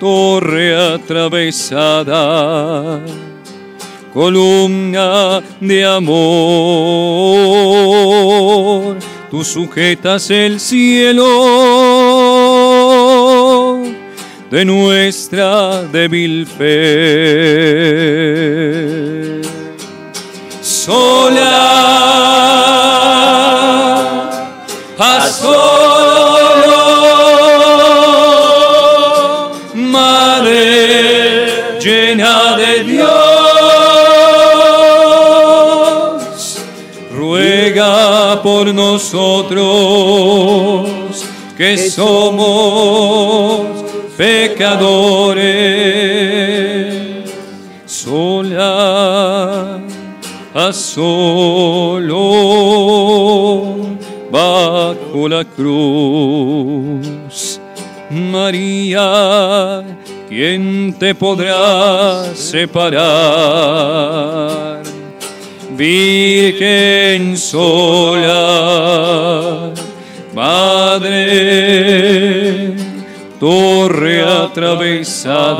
torre 0.00 0.74
atravesada, 0.94 2.22
columna 4.14 5.42
de 5.60 5.84
amor, 5.84 6.06
tú 9.30 9.44
sujetas 9.44 10.30
el 10.30 10.58
cielo 10.58 11.26
de 14.50 14.64
nuestra 14.64 15.82
débil 15.82 16.46
fe. 16.46 17.97
Por 38.58 38.74
nosotros 38.74 39.60
que 41.56 41.78
somos 41.78 43.60
pecadores. 44.16 45.46
Sola, 47.86 49.78
a 50.54 50.72
solo 50.72 52.16
bajo 54.32 55.28
la 55.28 55.44
cruz. 55.44 56.40
María, 58.10 59.84
¿quién 60.28 60.96
te 60.98 61.14
podrá 61.14 62.34
separar? 62.34 62.98
Virgen 65.78 67.36
sola, 67.36 68.34
Madre, 70.34 71.14
torre 73.38 74.22
atravesada 74.22 75.58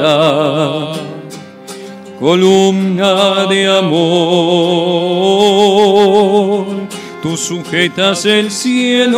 columna 2.19 3.47
de 3.47 3.66
amor, 3.69 4.09
tú 7.23 7.37
sujetas 7.37 8.25
el 8.27 8.51
cielo 8.51 9.14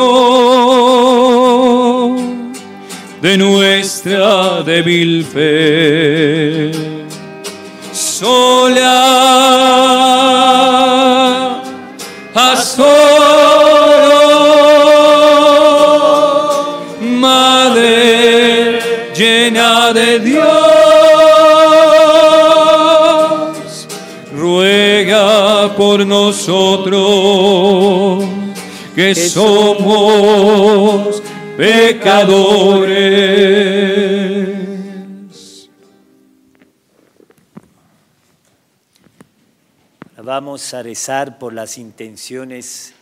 de 3.23 3.39
nuestra 3.39 4.63
débil 4.63 5.25
fe. 5.25 6.73
Sola, 7.93 9.20
por 25.91 26.07
nosotros 26.07 26.95
que 28.95 29.13
somos 29.13 30.41
pecadores. 31.57 32.61
Vamos 40.23 40.73
a 40.75 40.85
rezar 40.85 41.41
por 41.41 41.53
las 41.53 41.77
intenciones 41.77 42.95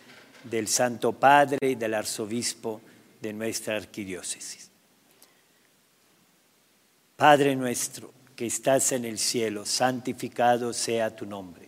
del 0.45 0.66
Santo 0.66 1.12
Padre 1.12 1.59
y 1.61 1.74
del 1.74 1.93
Arzobispo 1.93 2.80
de 3.20 3.34
nuestra 3.34 3.76
arquidiócesis. 3.76 4.70
Padre 7.16 7.55
nuestro 7.55 8.14
que 8.34 8.47
estás 8.47 8.93
en 8.93 9.05
el 9.05 9.18
cielo, 9.18 9.66
santificado 9.66 10.72
sea 10.72 11.14
tu 11.14 11.26
nombre. 11.26 11.68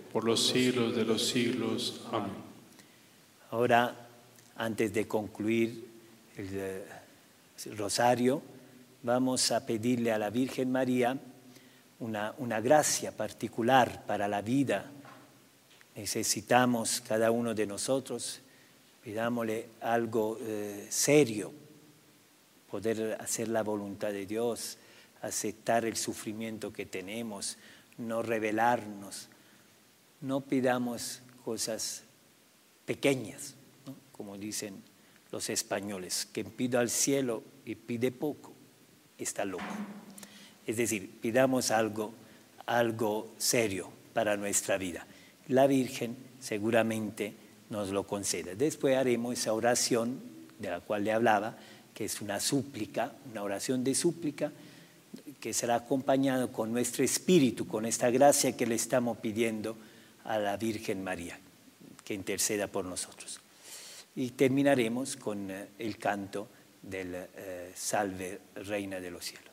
por 0.11 0.25
los 0.25 0.47
siglos 0.47 0.95
de 0.95 1.05
los 1.05 1.25
siglos. 1.25 2.01
Amén. 2.11 2.31
Ahora, 3.51 3.95
antes 4.57 4.93
de 4.93 5.07
concluir 5.07 5.87
el, 6.35 6.49
eh, 6.51 6.85
rosario, 7.77 8.41
vamos 9.03 9.51
a 9.51 9.65
pedirle 9.65 10.11
a 10.11 10.17
la 10.17 10.29
Virgen 10.29 10.71
María 10.71 11.17
una, 11.99 12.33
una 12.39 12.59
gracia 12.59 13.15
particular 13.15 14.05
para 14.05 14.27
la 14.27 14.41
vida. 14.41 14.91
Necesitamos 15.95 17.01
cada 17.01 17.31
uno 17.31 17.53
de 17.53 17.67
nosotros, 17.67 18.41
pidámosle 19.03 19.69
algo 19.81 20.37
eh, 20.41 20.87
serio, 20.89 21.53
poder 22.69 23.17
hacer 23.19 23.47
la 23.47 23.63
voluntad 23.63 24.11
de 24.11 24.25
Dios, 24.25 24.77
aceptar 25.21 25.85
el 25.85 25.95
sufrimiento 25.95 26.73
que 26.73 26.85
tenemos, 26.85 27.57
no 27.97 28.21
rebelarnos, 28.21 29.29
no 30.21 30.41
pidamos 30.41 31.21
cosas 31.43 32.03
pequeñas, 32.85 33.55
como 34.11 34.37
dicen 34.37 34.81
los 35.31 35.49
españoles, 35.49 36.27
quien 36.31 36.51
pide 36.51 36.77
al 36.77 36.89
cielo 36.89 37.43
y 37.65 37.75
pide 37.75 38.11
poco, 38.11 38.53
está 39.17 39.45
loco. 39.45 39.63
Es 40.67 40.77
decir, 40.77 41.09
pidamos 41.21 41.71
algo, 41.71 42.13
algo 42.65 43.33
serio 43.37 43.89
para 44.13 44.37
nuestra 44.37 44.77
vida. 44.77 45.05
La 45.47 45.67
Virgen 45.67 46.15
seguramente 46.39 47.33
nos 47.69 47.89
lo 47.89 48.05
concede. 48.05 48.55
Después 48.55 48.97
haremos 48.97 49.33
esa 49.33 49.53
oración 49.53 50.19
de 50.59 50.69
la 50.69 50.81
cual 50.81 51.03
le 51.03 51.13
hablaba, 51.13 51.57
que 51.93 52.05
es 52.05 52.21
una 52.21 52.39
súplica, 52.39 53.13
una 53.31 53.43
oración 53.43 53.83
de 53.83 53.95
súplica, 53.95 54.51
que 55.39 55.53
será 55.53 55.75
acompañado 55.75 56.51
con 56.51 56.71
nuestro 56.71 57.03
espíritu, 57.03 57.67
con 57.67 57.85
esta 57.85 58.11
gracia 58.11 58.55
que 58.55 58.67
le 58.67 58.75
estamos 58.75 59.17
pidiendo 59.17 59.75
a 60.25 60.37
la 60.37 60.57
Virgen 60.57 61.03
María, 61.03 61.39
que 62.03 62.13
interceda 62.13 62.67
por 62.67 62.85
nosotros. 62.85 63.39
Y 64.15 64.31
terminaremos 64.31 65.15
con 65.15 65.49
eh, 65.49 65.69
el 65.79 65.97
canto 65.97 66.47
del 66.81 67.13
eh, 67.15 67.71
Salve 67.75 68.39
Reina 68.55 68.99
de 68.99 69.11
los 69.11 69.25
cielos. 69.25 69.51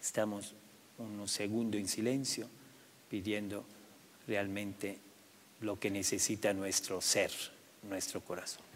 Estamos 0.00 0.54
unos 0.98 1.30
segundos 1.30 1.80
en 1.80 1.88
silencio 1.88 2.48
pidiendo 3.08 3.64
realmente 4.26 4.98
lo 5.60 5.78
que 5.78 5.90
necesita 5.90 6.52
nuestro 6.52 7.00
ser, 7.00 7.30
nuestro 7.88 8.20
corazón. 8.20 8.71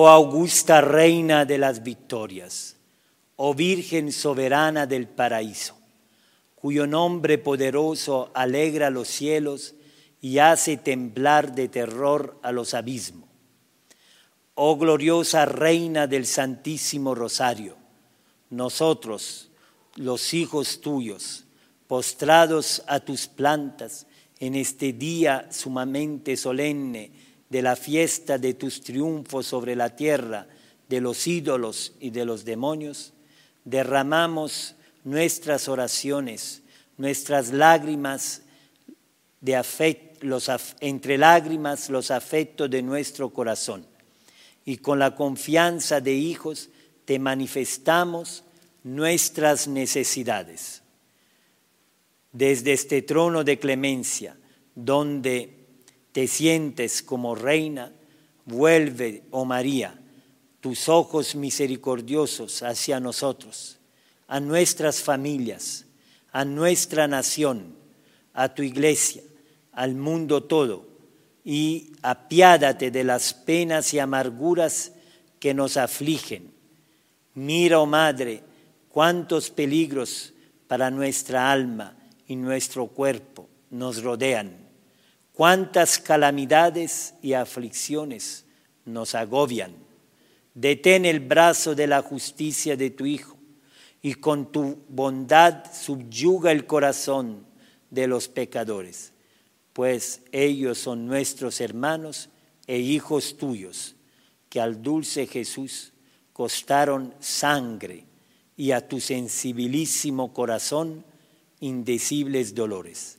Oh 0.00 0.06
augusta 0.06 0.80
reina 0.80 1.44
de 1.44 1.58
las 1.58 1.82
victorias, 1.82 2.76
oh 3.34 3.52
Virgen 3.52 4.12
soberana 4.12 4.86
del 4.86 5.08
paraíso, 5.08 5.76
cuyo 6.54 6.86
nombre 6.86 7.36
poderoso 7.36 8.30
alegra 8.32 8.90
los 8.90 9.08
cielos 9.08 9.74
y 10.20 10.38
hace 10.38 10.76
temblar 10.76 11.52
de 11.52 11.66
terror 11.66 12.38
a 12.44 12.52
los 12.52 12.74
abismos. 12.74 13.28
Oh 14.54 14.76
gloriosa 14.76 15.46
reina 15.46 16.06
del 16.06 16.26
Santísimo 16.26 17.16
Rosario, 17.16 17.76
nosotros, 18.50 19.50
los 19.96 20.32
hijos 20.32 20.80
tuyos, 20.80 21.44
postrados 21.88 22.84
a 22.86 23.00
tus 23.00 23.26
plantas 23.26 24.06
en 24.38 24.54
este 24.54 24.92
día 24.92 25.48
sumamente 25.50 26.36
solemne, 26.36 27.10
de 27.48 27.62
la 27.62 27.76
fiesta 27.76 28.38
de 28.38 28.54
tus 28.54 28.80
triunfos 28.82 29.46
sobre 29.46 29.74
la 29.74 29.96
tierra, 29.96 30.46
de 30.88 31.00
los 31.00 31.26
ídolos 31.26 31.92
y 32.00 32.10
de 32.10 32.24
los 32.24 32.44
demonios, 32.44 33.12
derramamos 33.64 34.74
nuestras 35.04 35.68
oraciones, 35.68 36.62
nuestras 36.96 37.52
lágrimas 37.52 38.42
de 39.40 39.56
afecto, 39.56 40.08
entre 40.80 41.16
lágrimas 41.16 41.90
los 41.90 42.10
afectos 42.10 42.68
de 42.70 42.82
nuestro 42.82 43.30
corazón. 43.30 43.86
Y 44.64 44.78
con 44.78 44.98
la 44.98 45.14
confianza 45.14 46.00
de 46.00 46.12
hijos 46.12 46.70
te 47.04 47.18
manifestamos 47.18 48.44
nuestras 48.82 49.68
necesidades. 49.68 50.82
Desde 52.32 52.72
este 52.72 53.02
trono 53.02 53.44
de 53.44 53.58
clemencia, 53.58 54.36
donde 54.74 55.57
te 56.12 56.26
sientes 56.26 57.02
como 57.02 57.34
reina, 57.34 57.92
vuelve, 58.44 59.24
oh 59.30 59.44
María, 59.44 59.98
tus 60.60 60.88
ojos 60.88 61.34
misericordiosos 61.34 62.62
hacia 62.62 63.00
nosotros, 63.00 63.78
a 64.26 64.40
nuestras 64.40 65.02
familias, 65.02 65.86
a 66.32 66.44
nuestra 66.44 67.06
nación, 67.06 67.76
a 68.32 68.54
tu 68.54 68.62
iglesia, 68.62 69.22
al 69.72 69.94
mundo 69.94 70.44
todo, 70.44 70.86
y 71.44 71.92
apiádate 72.02 72.90
de 72.90 73.04
las 73.04 73.32
penas 73.32 73.94
y 73.94 73.98
amarguras 73.98 74.92
que 75.38 75.54
nos 75.54 75.76
afligen. 75.76 76.50
Mira, 77.34 77.80
oh 77.80 77.86
Madre, 77.86 78.42
cuántos 78.88 79.50
peligros 79.50 80.34
para 80.66 80.90
nuestra 80.90 81.50
alma 81.50 81.96
y 82.26 82.36
nuestro 82.36 82.88
cuerpo 82.88 83.48
nos 83.70 84.02
rodean 84.02 84.67
cuántas 85.38 86.00
calamidades 86.00 87.14
y 87.22 87.34
aflicciones 87.34 88.44
nos 88.84 89.14
agobian. 89.14 89.72
Detén 90.52 91.04
el 91.04 91.20
brazo 91.20 91.76
de 91.76 91.86
la 91.86 92.02
justicia 92.02 92.76
de 92.76 92.90
tu 92.90 93.06
Hijo 93.06 93.36
y 94.02 94.14
con 94.14 94.50
tu 94.50 94.82
bondad 94.88 95.62
subyuga 95.72 96.50
el 96.50 96.66
corazón 96.66 97.46
de 97.88 98.08
los 98.08 98.26
pecadores, 98.26 99.12
pues 99.74 100.22
ellos 100.32 100.78
son 100.78 101.06
nuestros 101.06 101.60
hermanos 101.60 102.30
e 102.66 102.80
hijos 102.80 103.36
tuyos, 103.36 103.94
que 104.48 104.60
al 104.60 104.82
dulce 104.82 105.28
Jesús 105.28 105.92
costaron 106.32 107.14
sangre 107.20 108.06
y 108.56 108.72
a 108.72 108.88
tu 108.88 108.98
sensibilísimo 108.98 110.32
corazón 110.32 111.04
indecibles 111.60 112.56
dolores 112.56 113.17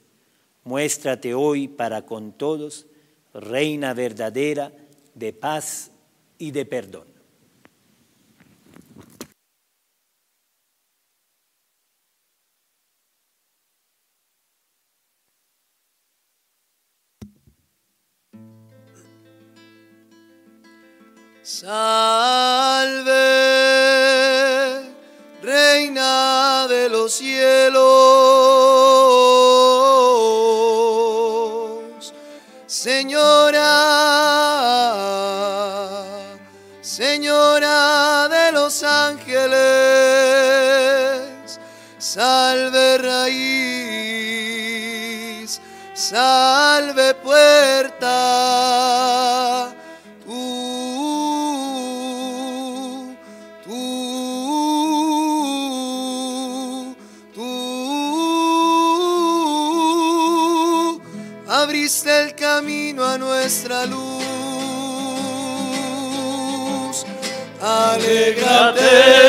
Muéstrate 0.64 1.34
hoy 1.34 1.68
para 1.68 2.06
con 2.06 2.34
todos, 2.34 2.86
Reina 3.34 3.94
verdadera 3.94 4.72
de 5.14 5.34
paz 5.34 5.92
y 6.38 6.52
de 6.52 6.66
perdón. 6.66 7.08
Salve, 21.42 23.10
Reina 25.42 26.68
de 26.70 26.90
los 26.90 27.14
cielos, 27.14 28.09
alegrate. 67.80 69.29